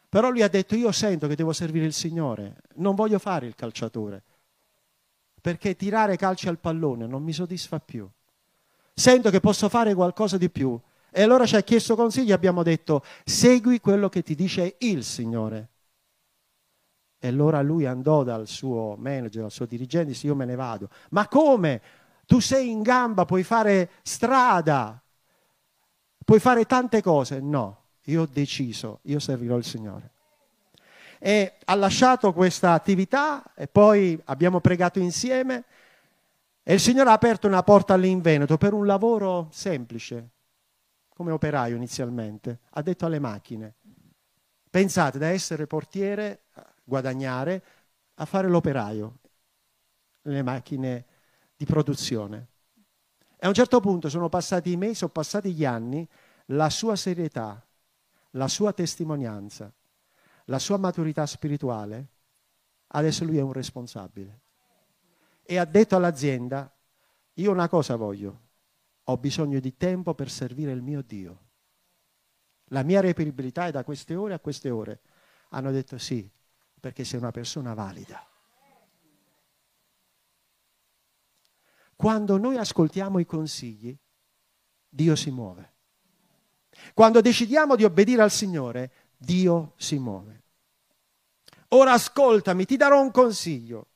Però 0.10 0.30
lui 0.30 0.44
ha 0.44 0.48
detto, 0.48 0.76
io 0.76 0.92
sento 0.92 1.28
che 1.28 1.36
devo 1.36 1.54
servire 1.54 1.86
il 1.86 1.94
Signore, 1.94 2.58
non 2.76 2.94
voglio 2.94 3.20
fare 3.20 3.48
il 3.48 3.56
calciatore, 3.56 4.24
perché 5.42 5.76
tirare 5.76 6.16
calci 6.18 6.48
al 6.48 6.60
pallone 6.60 7.08
non 7.08 7.24
mi 7.24 7.34
soddisfa 7.34 7.80
più. 7.80 8.08
Sento 8.94 9.30
che 9.30 9.40
posso 9.40 9.70
fare 9.70 9.94
qualcosa 9.94 10.38
di 10.38 10.50
più. 10.50 10.80
E 11.10 11.22
allora 11.22 11.46
ci 11.46 11.56
ha 11.56 11.62
chiesto 11.62 11.96
consigli, 11.96 12.32
abbiamo 12.32 12.64
detto 12.64 13.04
segui 13.24 13.80
quello 13.80 14.10
che 14.10 14.24
ti 14.24 14.36
dice 14.36 14.76
il 14.80 15.04
Signore. 15.04 15.70
E 17.20 17.28
allora 17.28 17.62
lui 17.62 17.86
andò 17.86 18.24
dal 18.24 18.48
suo 18.48 18.96
manager, 18.98 19.42
dal 19.42 19.52
suo 19.52 19.66
dirigente, 19.66 20.10
disse 20.10 20.28
io 20.28 20.36
me 20.36 20.46
ne 20.46 20.56
vado. 20.56 20.90
Ma 21.10 21.28
come? 21.28 21.82
Tu 22.26 22.40
sei 22.40 22.70
in 22.70 22.82
gamba, 22.82 23.26
puoi 23.26 23.44
fare 23.44 23.90
strada, 24.04 25.02
puoi 26.26 26.40
fare 26.40 26.66
tante 26.66 27.02
cose. 27.02 27.40
No, 27.40 27.84
io 28.04 28.24
ho 28.24 28.28
deciso, 28.32 29.00
io 29.04 29.20
servirò 29.20 29.58
il 29.58 29.64
Signore 29.64 30.12
e 31.20 31.58
ha 31.66 31.76
lasciato 31.76 32.34
questa 32.34 32.74
attività 32.74 33.54
e 33.56 33.68
poi 33.68 34.20
abbiamo 34.26 34.60
pregato 34.60 35.00
insieme 35.00 35.66
e 36.64 36.74
il 36.74 36.80
Signore 36.80 37.10
ha 37.10 37.14
aperto 37.14 37.48
una 37.48 37.64
porta 37.64 37.96
lì 37.96 38.10
in 38.10 38.22
Veneto 38.22 38.58
per 38.58 38.74
un 38.74 38.86
lavoro 38.86 39.48
semplice, 39.52 40.32
come 41.08 41.32
operaio 41.32 41.76
inizialmente. 41.76 42.60
Ha 42.72 42.82
detto 42.82 43.06
alle 43.06 43.20
macchine, 43.20 43.76
pensate 44.70 45.18
da 45.18 45.28
essere 45.28 45.66
portiere, 45.66 46.44
guadagnare, 46.84 47.64
a 48.16 48.26
fare 48.26 48.50
l'operaio 48.50 49.20
nelle 50.24 50.44
macchine 50.44 51.06
di 51.56 51.66
produzione. 51.66 52.48
E 53.38 53.46
a 53.46 53.48
un 53.48 53.54
certo 53.54 53.80
punto 53.80 54.10
sono 54.10 54.28
passati 54.28 54.72
i 54.72 54.78
mesi, 54.78 54.96
sono 54.96 55.12
passati 55.12 55.54
gli 55.54 55.64
anni, 55.64 56.06
la 56.48 56.70
sua 56.70 56.98
serietà, 56.98 57.66
la 58.32 58.48
sua 58.50 58.74
testimonianza 58.74 59.72
la 60.50 60.60
sua 60.60 60.78
maturità 60.78 61.26
spirituale, 61.26 62.08
adesso 62.88 63.26
lui 63.26 63.38
è 63.38 63.42
un 63.42 63.54
responsabile. 63.54 64.42
E 65.44 65.58
ha 65.58 65.66
detto 65.66 65.96
all'azienda, 65.96 66.72
io 67.34 67.52
una 67.52 67.70
cosa 67.70 67.96
voglio, 67.96 68.42
ho 69.04 69.18
bisogno 69.18 69.60
di 69.60 69.76
tempo 69.78 70.14
per 70.14 70.30
servire 70.30 70.72
il 70.72 70.82
mio 70.82 71.02
Dio. 71.02 71.46
La 72.72 72.84
mia 72.84 73.00
reperibilità 73.00 73.68
è 73.68 73.72
da 73.72 73.84
queste 73.84 74.16
ore 74.16 74.34
a 74.34 74.40
queste 74.40 74.70
ore. 74.70 75.02
Hanno 75.50 75.72
detto 75.72 75.98
sì, 75.98 76.30
perché 76.80 77.04
sei 77.06 77.20
una 77.20 77.32
persona 77.32 77.74
valida. 77.74 78.26
Quando 81.96 82.38
noi 82.38 82.58
ascoltiamo 82.58 83.20
i 83.20 83.26
consigli, 83.26 83.98
Dio 84.88 85.16
si 85.16 85.32
muove. 85.32 85.74
Quando 86.94 87.22
decidiamo 87.22 87.76
di 87.76 87.84
obbedire 87.84 88.22
al 88.22 88.32
Signore, 88.32 88.92
Dio 89.18 89.74
si 89.78 89.98
muove. 89.98 90.44
Ora 91.70 91.94
ascoltami, 91.94 92.66
ti 92.66 92.78
darò 92.78 93.02
un 93.02 93.12
consiglio. 93.12 93.88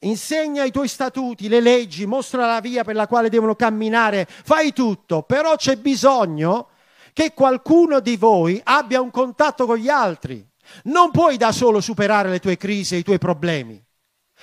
Insegna 0.00 0.64
i 0.64 0.70
tuoi 0.70 0.88
statuti, 0.88 1.48
le 1.48 1.60
leggi, 1.60 2.06
mostra 2.06 2.46
la 2.46 2.60
via 2.60 2.84
per 2.84 2.94
la 2.94 3.06
quale 3.06 3.28
devono 3.28 3.56
camminare, 3.56 4.26
fai 4.28 4.72
tutto, 4.72 5.22
però 5.22 5.56
c'è 5.56 5.76
bisogno 5.76 6.68
che 7.12 7.32
qualcuno 7.34 8.00
di 8.00 8.16
voi 8.16 8.60
abbia 8.62 9.00
un 9.00 9.10
contatto 9.10 9.66
con 9.66 9.76
gli 9.76 9.88
altri. 9.88 10.46
Non 10.84 11.10
puoi 11.10 11.36
da 11.36 11.50
solo 11.50 11.80
superare 11.80 12.28
le 12.28 12.40
tue 12.40 12.56
crisi 12.56 12.94
e 12.94 12.98
i 12.98 13.02
tuoi 13.02 13.18
problemi. 13.18 13.82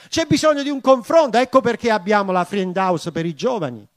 C'è 0.09 0.25
bisogno 0.25 0.63
di 0.63 0.69
un 0.69 0.81
confronto, 0.81 1.37
ecco 1.37 1.61
perché 1.61 1.91
abbiamo 1.91 2.31
la 2.31 2.43
friend 2.43 2.75
house 2.75 3.11
per 3.11 3.25
i 3.25 3.35
giovani, 3.35 3.87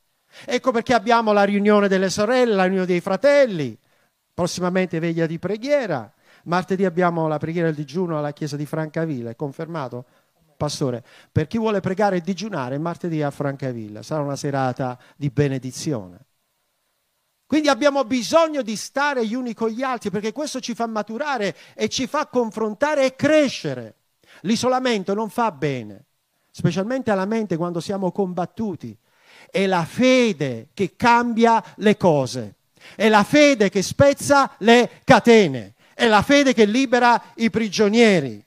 ecco 0.44 0.70
perché 0.70 0.94
abbiamo 0.94 1.32
la 1.32 1.44
riunione 1.44 1.88
delle 1.88 2.10
sorelle, 2.10 2.54
la 2.54 2.64
riunione 2.64 2.86
dei 2.86 3.00
fratelli, 3.00 3.76
prossimamente 4.36 4.98
veglia 4.98 5.24
di 5.24 5.38
preghiera. 5.38 6.12
Martedì 6.44 6.84
abbiamo 6.84 7.26
la 7.26 7.38
preghiera 7.38 7.68
del 7.68 7.74
digiuno 7.74 8.18
alla 8.18 8.34
chiesa 8.34 8.54
di 8.54 8.66
Francavilla, 8.66 9.30
è 9.30 9.34
confermato? 9.34 10.04
Pastore, 10.58 11.02
per 11.32 11.46
chi 11.46 11.56
vuole 11.56 11.80
pregare 11.80 12.16
e 12.16 12.20
digiunare, 12.20 12.76
martedì 12.76 13.22
a 13.22 13.30
Francavilla 13.30 14.02
sarà 14.02 14.20
una 14.20 14.36
serata 14.36 14.98
di 15.16 15.30
benedizione. 15.30 16.18
Quindi 17.46 17.68
abbiamo 17.68 18.04
bisogno 18.04 18.60
di 18.60 18.76
stare 18.76 19.26
gli 19.26 19.34
uni 19.34 19.54
con 19.54 19.70
gli 19.70 19.82
altri 19.82 20.10
perché 20.10 20.32
questo 20.32 20.60
ci 20.60 20.74
fa 20.74 20.86
maturare 20.86 21.56
e 21.74 21.88
ci 21.88 22.06
fa 22.06 22.26
confrontare 22.26 23.06
e 23.06 23.16
crescere. 23.16 23.94
L'isolamento 24.42 25.14
non 25.14 25.30
fa 25.30 25.50
bene, 25.50 26.04
specialmente 26.50 27.10
alla 27.10 27.24
mente 27.24 27.56
quando 27.56 27.80
siamo 27.80 28.12
combattuti 28.12 28.94
È 29.50 29.64
la 29.66 29.84
fede 29.84 30.68
che 30.74 30.94
cambia 30.94 31.62
le 31.76 31.96
cose. 31.96 32.56
È 32.94 33.08
la 33.08 33.24
fede 33.24 33.68
che 33.68 33.82
spezza 33.82 34.54
le 34.58 35.00
catene. 35.04 35.74
È 35.94 36.06
la 36.06 36.22
fede 36.22 36.52
che 36.52 36.64
libera 36.64 37.32
i 37.36 37.50
prigionieri. 37.50 38.44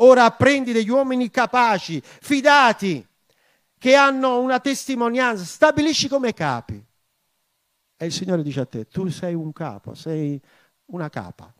Ora 0.00 0.24
apprendi 0.24 0.72
degli 0.72 0.90
uomini 0.90 1.30
capaci, 1.30 2.00
fidati, 2.02 3.06
che 3.78 3.94
hanno 3.94 4.40
una 4.40 4.60
testimonianza, 4.60 5.44
stabilisci 5.44 6.08
come 6.08 6.34
capi. 6.34 6.84
E 7.96 8.06
il 8.06 8.12
Signore 8.12 8.42
dice 8.42 8.60
a 8.60 8.66
te, 8.66 8.86
tu 8.86 9.08
sei 9.08 9.34
un 9.34 9.52
capo, 9.52 9.94
sei 9.94 10.40
una 10.86 11.08
capa, 11.08 11.52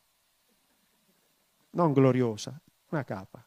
non 1.70 1.92
gloriosa, 1.92 2.58
una 2.90 3.04
capa. 3.04 3.44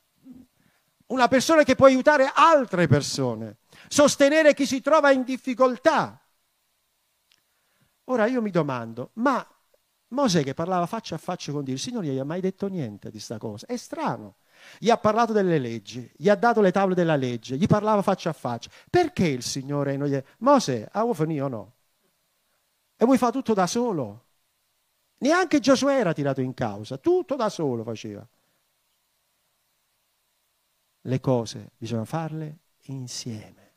Una 1.07 1.27
persona 1.27 1.63
che 1.63 1.75
può 1.75 1.87
aiutare 1.87 2.31
altre 2.33 2.87
persone, 2.87 3.57
sostenere 3.87 4.53
chi 4.53 4.65
si 4.65 4.81
trova 4.81 5.11
in 5.11 5.23
difficoltà. 5.23 6.21
Ora 8.11 8.25
io 8.25 8.41
mi 8.41 8.49
domando, 8.49 9.11
ma 9.13 9.45
Mosè 10.09 10.43
che 10.43 10.53
parlava 10.53 10.85
faccia 10.85 11.15
a 11.15 11.17
faccia 11.17 11.53
con 11.53 11.63
Dio, 11.63 11.75
il 11.75 11.79
Signore 11.79 12.07
gli 12.07 12.17
ha 12.17 12.25
mai 12.25 12.41
detto 12.41 12.67
niente 12.67 13.07
di 13.07 13.13
questa 13.13 13.37
cosa? 13.37 13.65
È 13.65 13.77
strano. 13.77 14.35
Gli 14.77 14.89
ha 14.89 14.97
parlato 14.97 15.31
delle 15.31 15.57
leggi, 15.57 16.11
gli 16.17 16.27
ha 16.27 16.35
dato 16.35 16.59
le 16.59 16.71
tavole 16.71 16.93
della 16.93 17.15
legge, 17.15 17.55
gli 17.55 17.67
parlava 17.67 18.01
faccia 18.01 18.29
a 18.29 18.33
faccia. 18.33 18.69
Perché 18.89 19.25
il 19.27 19.41
Signore 19.43 19.95
non 19.95 20.09
gli 20.09 20.15
ha... 20.15 20.23
Mosè, 20.39 20.89
a 20.91 21.03
vuoi 21.03 21.39
o 21.39 21.47
no? 21.47 21.73
E 22.97 23.05
vuoi 23.05 23.17
fare 23.17 23.31
tutto 23.31 23.53
da 23.53 23.65
solo? 23.65 24.25
Neanche 25.19 25.61
Giosuè 25.61 25.95
era 25.95 26.11
tirato 26.11 26.41
in 26.41 26.53
causa, 26.53 26.97
tutto 26.97 27.37
da 27.37 27.47
solo 27.47 27.83
faceva. 27.83 28.27
Le 31.03 31.19
cose 31.21 31.71
bisogna 31.77 32.03
farle 32.03 32.57
insieme. 32.87 33.70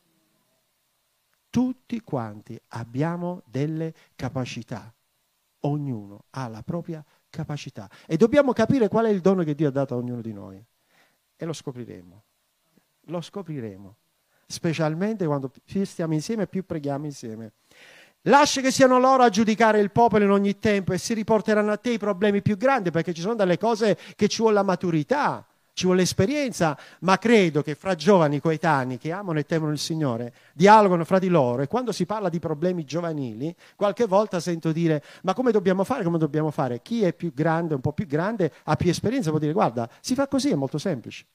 Tutti 1.54 2.00
quanti 2.00 2.60
abbiamo 2.70 3.42
delle 3.44 3.94
capacità, 4.16 4.92
ognuno 5.60 6.24
ha 6.30 6.48
la 6.48 6.64
propria 6.64 7.04
capacità. 7.30 7.88
E 8.06 8.16
dobbiamo 8.16 8.52
capire 8.52 8.88
qual 8.88 9.04
è 9.04 9.10
il 9.10 9.20
dono 9.20 9.44
che 9.44 9.54
Dio 9.54 9.68
ha 9.68 9.70
dato 9.70 9.94
a 9.94 9.98
ognuno 9.98 10.20
di 10.20 10.32
noi. 10.32 10.60
E 11.36 11.44
lo 11.44 11.52
scopriremo. 11.52 12.22
Lo 13.02 13.20
scopriremo, 13.20 13.94
specialmente 14.48 15.26
quando 15.26 15.48
più 15.64 15.84
stiamo 15.84 16.14
insieme 16.14 16.42
e 16.42 16.46
più 16.48 16.66
preghiamo 16.66 17.04
insieme. 17.04 17.52
Lascia 18.22 18.60
che 18.60 18.72
siano 18.72 18.98
loro 18.98 19.22
a 19.22 19.28
giudicare 19.28 19.78
il 19.78 19.92
popolo 19.92 20.24
in 20.24 20.30
ogni 20.32 20.58
tempo 20.58 20.92
e 20.92 20.98
si 20.98 21.14
riporteranno 21.14 21.70
a 21.70 21.76
te 21.76 21.90
i 21.90 21.98
problemi 21.98 22.42
più 22.42 22.56
grandi 22.56 22.90
perché 22.90 23.14
ci 23.14 23.20
sono 23.20 23.36
delle 23.36 23.58
cose 23.58 23.96
che 24.16 24.26
ci 24.26 24.38
vuole 24.38 24.56
la 24.56 24.64
maturità, 24.64 25.46
ci 25.74 25.87
vuole 25.87 26.00
l'esperienza, 26.00 26.78
ma 27.00 27.18
credo 27.18 27.60
che 27.62 27.74
fra 27.74 27.96
giovani 27.96 28.40
coetanei 28.40 28.96
che 28.96 29.10
amano 29.10 29.40
e 29.40 29.44
temono 29.44 29.72
il 29.72 29.78
Signore 29.78 30.32
dialogano 30.54 31.04
fra 31.04 31.18
di 31.18 31.28
loro 31.28 31.62
e 31.62 31.66
quando 31.66 31.90
si 31.90 32.06
parla 32.06 32.28
di 32.28 32.38
problemi 32.38 32.84
giovanili, 32.84 33.54
qualche 33.74 34.06
volta 34.06 34.38
sento 34.38 34.70
dire 34.70 35.02
ma 35.22 35.34
come 35.34 35.50
dobbiamo 35.50 35.82
fare, 35.82 36.04
come 36.04 36.18
dobbiamo 36.18 36.52
fare? 36.52 36.80
Chi 36.80 37.02
è 37.02 37.12
più 37.12 37.32
grande, 37.34 37.74
un 37.74 37.80
po' 37.80 37.92
più 37.92 38.06
grande, 38.06 38.52
ha 38.64 38.76
più 38.76 38.88
esperienza, 38.88 39.30
può 39.30 39.40
dire 39.40 39.52
guarda, 39.52 39.90
si 40.00 40.14
fa 40.14 40.28
così, 40.28 40.50
è 40.50 40.54
molto 40.54 40.78
semplice, 40.78 41.26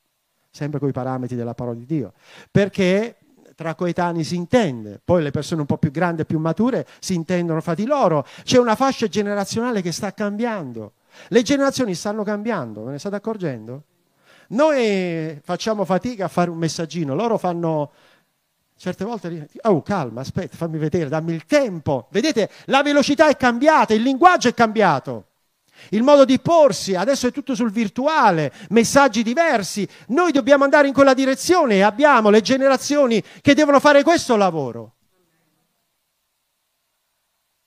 sempre 0.50 0.80
con 0.80 0.88
i 0.88 0.94
parametri 0.94 1.36
della 1.36 1.54
parola 1.54 1.76
di 1.76 1.86
Dio, 1.86 2.14
perché 2.50 3.18
tra 3.56 3.76
coetanei 3.76 4.24
si 4.24 4.38
intende, 4.38 5.02
poi 5.04 5.22
le 5.22 5.32
persone 5.32 5.60
un 5.60 5.68
po' 5.68 5.78
più 5.78 5.92
grandi 5.92 6.22
e 6.22 6.26
più 6.26 6.40
mature 6.40 6.88
si 7.00 7.14
intendono 7.14 7.60
fra 7.60 7.74
di 7.74 7.86
loro, 7.86 8.26
c'è 8.44 8.58
una 8.58 8.76
fascia 8.76 9.08
generazionale 9.08 9.82
che 9.82 9.92
sta 9.92 10.14
cambiando, 10.14 10.94
le 11.28 11.42
generazioni 11.42 11.94
stanno 11.94 12.24
cambiando, 12.24 12.86
ve 12.86 12.92
ne 12.92 13.00
state 13.00 13.18
accorgendo? 13.18 13.84
Noi 14.50 15.40
facciamo 15.44 15.86
fatica 15.86 16.26
a 16.26 16.28
fare 16.28 16.50
un 16.50 16.58
messaggino, 16.58 17.14
loro 17.14 17.38
fanno 17.38 17.92
certe 18.76 19.04
volte, 19.04 19.50
oh 19.64 19.82
calma, 19.82 20.22
aspetta, 20.22 20.56
fammi 20.56 20.78
vedere, 20.78 21.10
dammi 21.10 21.34
il 21.34 21.46
tempo. 21.46 22.08
Vedete, 22.12 22.50
la 22.66 22.82
velocità 22.82 23.28
è 23.28 23.36
cambiata, 23.36 23.94
il 23.94 24.02
linguaggio 24.02 24.48
è 24.48 24.54
cambiato. 24.54 25.26
Il 25.90 26.02
modo 26.02 26.26
di 26.26 26.40
porsi, 26.40 26.96
adesso 26.96 27.28
è 27.28 27.32
tutto 27.32 27.56
sul 27.56 27.72
virtuale, 27.72 28.52
messaggi 28.70 29.22
diversi. 29.22 29.88
Noi 30.08 30.32
dobbiamo 30.32 30.64
andare 30.64 30.88
in 30.88 30.94
quella 30.94 31.14
direzione 31.14 31.76
e 31.76 31.82
abbiamo 31.82 32.30
le 32.30 32.42
generazioni 32.42 33.24
che 33.42 33.54
devono 33.54 33.80
fare 33.80 34.02
questo 34.04 34.36
lavoro. 34.36 34.96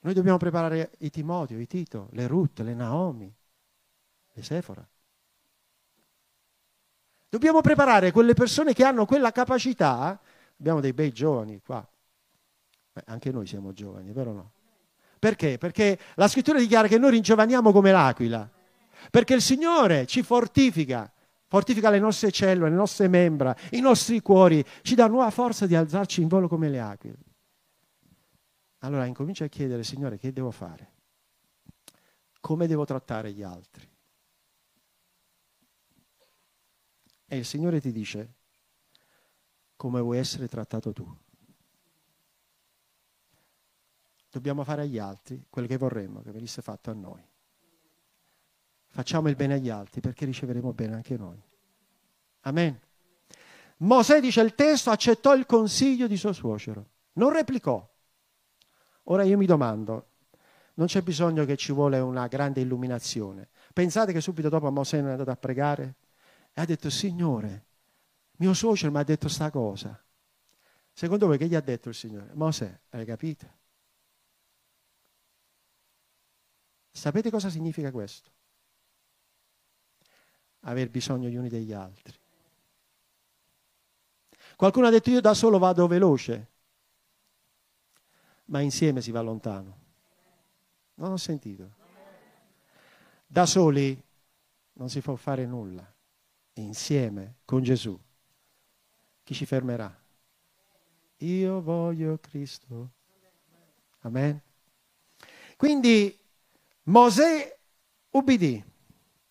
Noi 0.01 0.13
dobbiamo 0.13 0.37
preparare 0.37 0.91
i 0.99 1.09
Timoteo, 1.09 1.59
i 1.59 1.65
Tito, 1.67 2.09
le 2.11 2.27
Ruth, 2.27 2.59
le 2.59 2.73
Naomi, 2.73 3.33
le 4.33 4.43
Sefora. 4.43 4.85
Dobbiamo 7.33 7.61
preparare 7.61 8.11
quelle 8.11 8.35
persone 8.35 8.73
che 8.73 8.83
hanno 8.83 9.07
quella 9.07 9.31
capacità. 9.31 10.21
Abbiamo 10.55 10.79
dei 10.81 10.93
bei 10.93 11.11
giovani 11.11 11.59
qua. 11.65 11.83
Beh, 12.91 13.01
anche 13.07 13.31
noi 13.31 13.47
siamo 13.47 13.73
giovani, 13.73 14.11
o 14.15 14.23
no? 14.31 14.51
Perché? 15.17 15.57
Perché 15.57 15.97
la 16.13 16.27
scrittura 16.27 16.59
dichiara 16.59 16.87
che 16.87 16.99
noi 16.99 17.09
ringiovaniamo 17.09 17.71
come 17.71 17.91
l'aquila. 17.91 18.47
Perché 19.09 19.33
il 19.33 19.41
Signore 19.41 20.05
ci 20.05 20.21
fortifica, 20.21 21.11
fortifica 21.47 21.89
le 21.89 21.97
nostre 21.97 22.29
cellule, 22.29 22.69
le 22.69 22.75
nostre 22.75 23.07
membra, 23.07 23.55
i 23.71 23.79
nostri 23.79 24.21
cuori, 24.21 24.63
ci 24.83 24.93
dà 24.93 25.07
nuova 25.07 25.31
forza 25.31 25.65
di 25.65 25.73
alzarci 25.73 26.21
in 26.21 26.27
volo 26.27 26.47
come 26.47 26.69
le 26.69 26.79
aquile. 26.79 27.17
Allora 28.81 29.07
incomincia 29.07 29.45
a 29.45 29.47
chiedere, 29.47 29.83
Signore, 29.83 30.19
che 30.19 30.31
devo 30.31 30.51
fare? 30.51 30.91
Come 32.39 32.67
devo 32.67 32.85
trattare 32.85 33.31
gli 33.31 33.41
altri? 33.41 33.89
E 37.33 37.37
il 37.37 37.45
Signore 37.45 37.81
ti 37.81 37.91
dice 37.91 38.35
come 39.75 39.99
vuoi 40.01 40.19
essere 40.19 40.47
trattato 40.47 40.93
tu. 40.93 41.17
Dobbiamo 44.29 44.63
fare 44.63 44.83
agli 44.83 44.99
altri 44.99 45.43
quello 45.49 45.67
che 45.67 45.77
vorremmo 45.77 46.21
che 46.21 46.29
venisse 46.29 46.61
fatto 46.61 46.91
a 46.91 46.93
noi. 46.93 47.27
Facciamo 48.85 49.29
il 49.29 49.35
bene 49.35 49.55
agli 49.55 49.69
altri 49.69 49.99
perché 49.99 50.25
riceveremo 50.25 50.73
bene 50.73 50.93
anche 50.93 51.17
noi. 51.17 51.41
Amen. 52.41 52.79
Mosè 53.77 54.21
dice 54.21 54.41
il 54.41 54.53
testo 54.53 54.91
accettò 54.91 55.33
il 55.33 55.47
consiglio 55.47 56.05
di 56.05 56.17
suo 56.17 56.33
suocero, 56.33 56.85
non 57.13 57.33
replicò. 57.33 57.83
Ora 59.05 59.23
io 59.23 59.39
mi 59.39 59.47
domando, 59.47 60.09
non 60.75 60.85
c'è 60.85 61.01
bisogno 61.01 61.45
che 61.45 61.57
ci 61.57 61.71
vuole 61.71 61.97
una 61.97 62.27
grande 62.27 62.61
illuminazione. 62.61 63.49
Pensate 63.73 64.13
che 64.13 64.21
subito 64.21 64.49
dopo 64.49 64.69
Mosè 64.69 64.99
non 64.99 65.07
è 65.07 65.11
andato 65.13 65.31
a 65.31 65.35
pregare? 65.35 65.95
E 66.53 66.61
ha 66.61 66.65
detto, 66.65 66.89
Signore, 66.89 67.65
mio 68.37 68.53
suocero 68.53 68.91
mi 68.91 68.99
ha 68.99 69.03
detto 69.03 69.27
sta 69.27 69.49
cosa. 69.49 69.99
Secondo 70.91 71.25
voi 71.25 71.39
che 71.39 71.47
gli 71.47 71.55
ha 71.55 71.61
detto 71.61 71.89
il 71.89 71.95
Signore? 71.95 72.31
Mosè, 72.33 72.79
hai 72.89 73.05
capito? 73.05 73.61
Sapete 76.91 77.31
cosa 77.31 77.49
significa 77.49 77.91
questo? 77.91 78.29
Aver 80.61 80.89
bisogno 80.89 81.27
gli 81.27 81.35
uni 81.35 81.49
degli 81.49 81.73
altri. 81.73 82.15
Qualcuno 84.55 84.85
ha 84.85 84.91
detto 84.91 85.09
io 85.09 85.19
da 85.19 85.33
solo 85.33 85.57
vado 85.57 85.87
veloce, 85.87 86.51
ma 88.45 88.61
insieme 88.61 89.01
si 89.01 89.09
va 89.09 89.21
lontano. 89.21 89.81
Non 90.95 91.13
ho 91.13 91.17
sentito. 91.17 91.81
Da 93.25 93.47
soli 93.47 93.99
non 94.73 94.89
si 94.89 95.01
può 95.01 95.15
fare 95.15 95.47
nulla 95.47 95.92
insieme 96.55 97.35
con 97.45 97.63
Gesù, 97.63 97.99
chi 99.23 99.33
ci 99.33 99.45
fermerà? 99.45 99.95
Io 101.17 101.61
voglio 101.61 102.17
Cristo. 102.19 102.91
Amen. 104.01 104.41
Quindi 105.55 106.17
Mosè 106.83 107.57
ubbidì. 108.11 108.63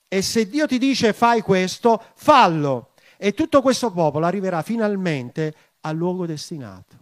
E 0.09 0.23
se 0.23 0.49
Dio 0.49 0.67
ti 0.67 0.79
dice 0.79 1.13
fai 1.13 1.43
questo, 1.43 2.03
fallo. 2.15 2.93
E 3.17 3.33
tutto 3.33 3.63
questo 3.63 3.91
popolo 3.93 4.27
arriverà 4.27 4.63
finalmente 4.63 5.55
al 5.81 5.97
luogo 5.97 6.27
destinato. 6.27 7.01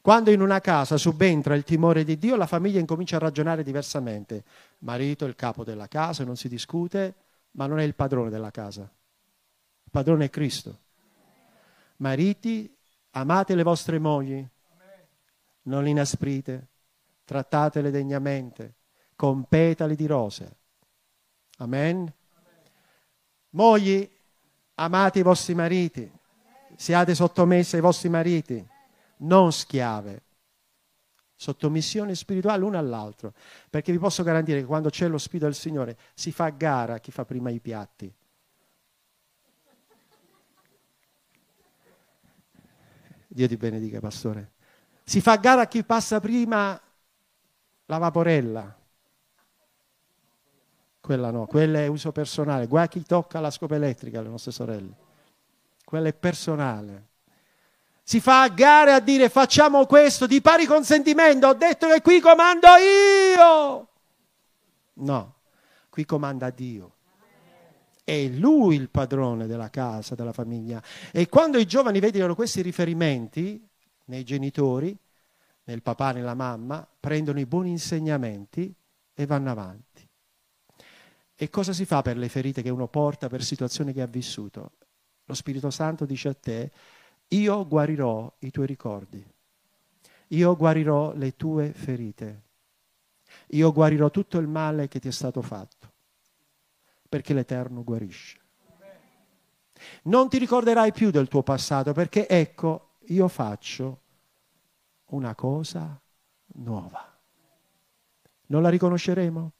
Quando 0.00 0.30
in 0.30 0.40
una 0.40 0.60
casa 0.60 0.96
subentra 0.96 1.54
il 1.54 1.64
timore 1.64 2.04
di 2.04 2.18
Dio, 2.18 2.36
la 2.36 2.46
famiglia 2.46 2.78
incomincia 2.78 3.16
a 3.16 3.20
ragionare 3.20 3.62
diversamente. 3.62 4.44
Marito 4.78 5.24
il 5.24 5.34
capo 5.34 5.64
della 5.64 5.88
casa, 5.88 6.24
non 6.24 6.36
si 6.36 6.48
discute, 6.48 7.14
ma 7.52 7.66
non 7.66 7.80
è 7.80 7.82
il 7.82 7.94
padrone 7.94 8.30
della 8.30 8.50
casa. 8.50 8.82
Il 8.82 9.90
padrone 9.90 10.26
è 10.26 10.30
Cristo. 10.30 10.80
Mariti, 11.96 12.74
amate 13.10 13.54
le 13.54 13.62
vostre 13.62 13.98
mogli, 13.98 14.46
non 15.62 15.82
le 15.82 15.90
inasprite, 15.90 16.68
trattatele 17.24 17.90
degnamente, 17.90 18.74
con 19.16 19.44
petali 19.44 19.96
di 19.96 20.06
rose. 20.06 20.56
Amen. 21.58 22.12
Mogli, 23.50 24.08
amate 24.74 25.18
i 25.18 25.22
vostri 25.22 25.54
mariti, 25.54 26.10
siate 26.76 27.14
sottomesse 27.14 27.76
ai 27.76 27.82
vostri 27.82 28.08
mariti, 28.08 28.64
non 29.18 29.52
schiave. 29.52 30.22
Sottomissione 31.40 32.16
spirituale 32.16 32.58
l'uno 32.58 32.78
all'altro, 32.78 33.32
perché 33.70 33.92
vi 33.92 33.98
posso 33.98 34.24
garantire 34.24 34.58
che 34.58 34.66
quando 34.66 34.90
c'è 34.90 35.06
lo 35.06 35.18
Spirito 35.18 35.44
del 35.44 35.54
Signore 35.54 35.96
si 36.12 36.32
fa 36.32 36.48
gara 36.48 36.98
chi 36.98 37.12
fa 37.12 37.24
prima 37.24 37.48
i 37.48 37.60
piatti. 37.60 38.12
Dio 43.28 43.46
ti 43.46 43.56
benedica, 43.56 44.00
pastore. 44.00 44.50
Si 45.04 45.20
fa 45.20 45.36
gara 45.36 45.60
a 45.60 45.68
chi 45.68 45.84
passa 45.84 46.18
prima 46.18 46.78
la 47.86 47.98
vaporella. 47.98 48.76
Quella 50.98 51.30
no, 51.30 51.46
quella 51.46 51.78
è 51.78 51.86
uso 51.86 52.10
personale. 52.10 52.66
Guarda 52.66 52.88
chi 52.88 53.02
tocca 53.04 53.38
la 53.38 53.52
scopa 53.52 53.76
elettrica 53.76 54.18
alle 54.18 54.28
nostre 54.28 54.50
sorelle. 54.50 54.96
Quella 55.84 56.08
è 56.08 56.14
personale. 56.14 57.07
Si 58.08 58.20
fa 58.20 58.40
a 58.40 58.48
gare 58.48 58.92
a 58.94 59.00
dire 59.00 59.28
facciamo 59.28 59.84
questo 59.84 60.26
di 60.26 60.40
pari 60.40 60.64
consentimento. 60.64 61.48
Ho 61.48 61.52
detto 61.52 61.88
che 61.88 62.00
qui 62.00 62.20
comando 62.20 62.66
io. 62.78 63.88
No, 64.94 65.34
qui 65.90 66.06
comanda 66.06 66.48
Dio. 66.48 66.94
È 68.02 68.28
lui 68.28 68.76
il 68.76 68.88
padrone 68.88 69.46
della 69.46 69.68
casa, 69.68 70.14
della 70.14 70.32
famiglia. 70.32 70.82
E 71.12 71.28
quando 71.28 71.58
i 71.58 71.66
giovani 71.66 72.00
vedono 72.00 72.34
questi 72.34 72.62
riferimenti 72.62 73.62
nei 74.06 74.24
genitori, 74.24 74.96
nel 75.64 75.82
papà, 75.82 76.12
nella 76.12 76.32
mamma, 76.32 76.88
prendono 76.98 77.38
i 77.40 77.44
buoni 77.44 77.68
insegnamenti 77.68 78.74
e 79.12 79.26
vanno 79.26 79.50
avanti. 79.50 80.08
E 81.34 81.50
cosa 81.50 81.74
si 81.74 81.84
fa 81.84 82.00
per 82.00 82.16
le 82.16 82.30
ferite 82.30 82.62
che 82.62 82.70
uno 82.70 82.88
porta 82.88 83.28
per 83.28 83.44
situazioni 83.44 83.92
che 83.92 84.00
ha 84.00 84.06
vissuto? 84.06 84.70
Lo 85.26 85.34
Spirito 85.34 85.68
Santo 85.68 86.06
dice 86.06 86.28
a 86.28 86.34
te, 86.34 86.70
io 87.28 87.66
guarirò 87.66 88.32
i 88.40 88.50
tuoi 88.50 88.66
ricordi, 88.66 89.24
io 90.28 90.56
guarirò 90.56 91.12
le 91.14 91.36
tue 91.36 91.72
ferite, 91.72 92.42
io 93.48 93.72
guarirò 93.72 94.10
tutto 94.10 94.38
il 94.38 94.46
male 94.46 94.88
che 94.88 95.00
ti 95.00 95.08
è 95.08 95.12
stato 95.12 95.42
fatto, 95.42 95.92
perché 97.08 97.34
l'Eterno 97.34 97.84
guarisce. 97.84 98.38
Non 100.04 100.28
ti 100.28 100.38
ricorderai 100.38 100.92
più 100.92 101.10
del 101.10 101.28
tuo 101.28 101.42
passato, 101.42 101.92
perché 101.92 102.26
ecco, 102.28 102.96
io 103.06 103.28
faccio 103.28 104.00
una 105.06 105.34
cosa 105.34 106.00
nuova. 106.54 107.16
Non 108.46 108.62
la 108.62 108.70
riconosceremo? 108.70 109.52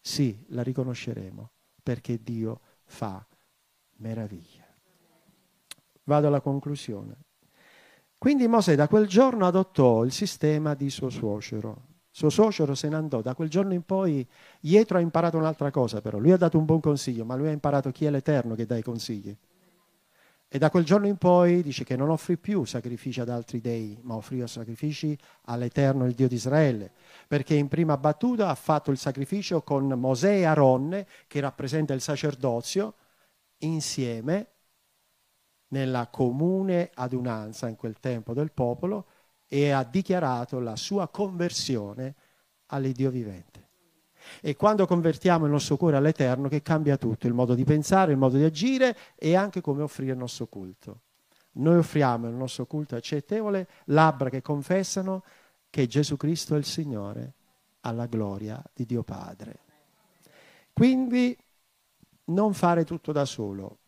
Sì, 0.00 0.44
la 0.48 0.62
riconosceremo, 0.62 1.50
perché 1.82 2.22
Dio 2.22 2.60
fa 2.84 3.24
meraviglia. 3.96 4.53
Vado 6.04 6.26
alla 6.26 6.40
conclusione. 6.40 7.16
Quindi 8.18 8.46
Mosè 8.46 8.74
da 8.74 8.88
quel 8.88 9.06
giorno 9.06 9.46
adottò 9.46 10.04
il 10.04 10.12
sistema 10.12 10.74
di 10.74 10.88
suo 10.88 11.10
suocero. 11.10 11.92
Suo 12.10 12.30
suocero 12.30 12.74
se 12.74 12.88
ne 12.88 12.94
andò. 12.94 13.20
Da 13.20 13.34
quel 13.34 13.50
giorno 13.50 13.74
in 13.74 13.82
poi 13.82 14.26
Ietro 14.60 14.98
ha 14.98 15.00
imparato 15.00 15.36
un'altra 15.36 15.70
cosa 15.70 16.00
però. 16.00 16.18
Lui 16.18 16.32
ha 16.32 16.36
dato 16.36 16.56
un 16.56 16.64
buon 16.64 16.80
consiglio, 16.80 17.24
ma 17.24 17.34
lui 17.34 17.48
ha 17.48 17.50
imparato 17.50 17.90
chi 17.90 18.04
è 18.04 18.10
l'Eterno 18.10 18.54
che 18.54 18.66
dà 18.66 18.76
i 18.76 18.82
consigli. 18.82 19.36
E 20.48 20.58
da 20.58 20.70
quel 20.70 20.84
giorno 20.84 21.08
in 21.08 21.16
poi 21.16 21.62
dice 21.62 21.82
che 21.82 21.96
non 21.96 22.10
offrì 22.10 22.38
più 22.38 22.64
sacrifici 22.64 23.20
ad 23.20 23.28
altri 23.28 23.60
dei, 23.60 23.98
ma 24.02 24.14
offrì 24.14 24.46
sacrifici 24.46 25.18
all'Eterno, 25.46 26.06
il 26.06 26.14
Dio 26.14 26.28
di 26.28 26.36
Israele, 26.36 26.92
perché 27.26 27.56
in 27.56 27.66
prima 27.66 27.96
battuta 27.96 28.48
ha 28.48 28.54
fatto 28.54 28.92
il 28.92 28.96
sacrificio 28.96 29.62
con 29.62 29.88
Mosè 29.88 30.36
e 30.36 30.44
Aronne, 30.44 31.08
che 31.26 31.40
rappresenta 31.40 31.92
il 31.92 32.00
sacerdozio, 32.00 32.94
insieme 33.58 34.53
nella 35.74 36.06
comune 36.06 36.90
adunanza 36.94 37.66
in 37.66 37.74
quel 37.74 37.98
tempo 37.98 38.32
del 38.32 38.52
popolo 38.52 39.06
e 39.48 39.70
ha 39.70 39.82
dichiarato 39.82 40.60
la 40.60 40.76
sua 40.76 41.08
conversione 41.08 42.14
all'Iddio 42.66 43.10
vivente. 43.10 43.62
E 44.40 44.54
quando 44.54 44.86
convertiamo 44.86 45.46
il 45.46 45.50
nostro 45.50 45.76
cuore 45.76 45.96
all'Eterno, 45.96 46.48
che 46.48 46.62
cambia 46.62 46.96
tutto, 46.96 47.26
il 47.26 47.34
modo 47.34 47.54
di 47.54 47.64
pensare, 47.64 48.12
il 48.12 48.18
modo 48.18 48.36
di 48.36 48.44
agire 48.44 48.96
e 49.16 49.34
anche 49.34 49.60
come 49.60 49.82
offrire 49.82 50.12
il 50.12 50.18
nostro 50.18 50.46
culto. 50.46 51.00
Noi 51.54 51.78
offriamo 51.78 52.28
il 52.28 52.34
nostro 52.34 52.66
culto 52.66 52.94
accettevole, 52.94 53.68
labbra 53.86 54.30
che 54.30 54.42
confessano 54.42 55.24
che 55.70 55.88
Gesù 55.88 56.16
Cristo 56.16 56.54
è 56.54 56.58
il 56.58 56.64
Signore, 56.64 57.34
alla 57.80 58.06
gloria 58.06 58.62
di 58.72 58.86
Dio 58.86 59.02
Padre. 59.02 59.58
Quindi 60.72 61.36
non 62.26 62.54
fare 62.54 62.84
tutto 62.84 63.12
da 63.12 63.24
solo, 63.24 63.78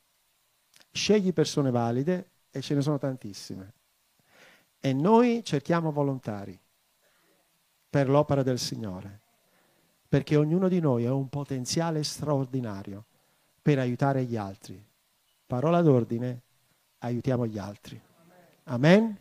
scegli 0.96 1.32
persone 1.32 1.70
valide 1.70 2.30
e 2.50 2.60
ce 2.60 2.74
ne 2.74 2.80
sono 2.80 2.98
tantissime. 2.98 3.74
E 4.80 4.92
noi 4.92 5.44
cerchiamo 5.44 5.92
volontari 5.92 6.58
per 7.88 8.08
l'opera 8.08 8.42
del 8.42 8.58
Signore, 8.58 9.20
perché 10.08 10.36
ognuno 10.36 10.68
di 10.68 10.80
noi 10.80 11.06
ha 11.06 11.14
un 11.14 11.28
potenziale 11.28 12.02
straordinario 12.02 13.04
per 13.62 13.78
aiutare 13.78 14.24
gli 14.24 14.36
altri. 14.36 14.84
Parola 15.46 15.82
d'ordine, 15.82 16.42
aiutiamo 16.98 17.46
gli 17.46 17.58
altri. 17.58 18.00
Amen. 18.64 19.18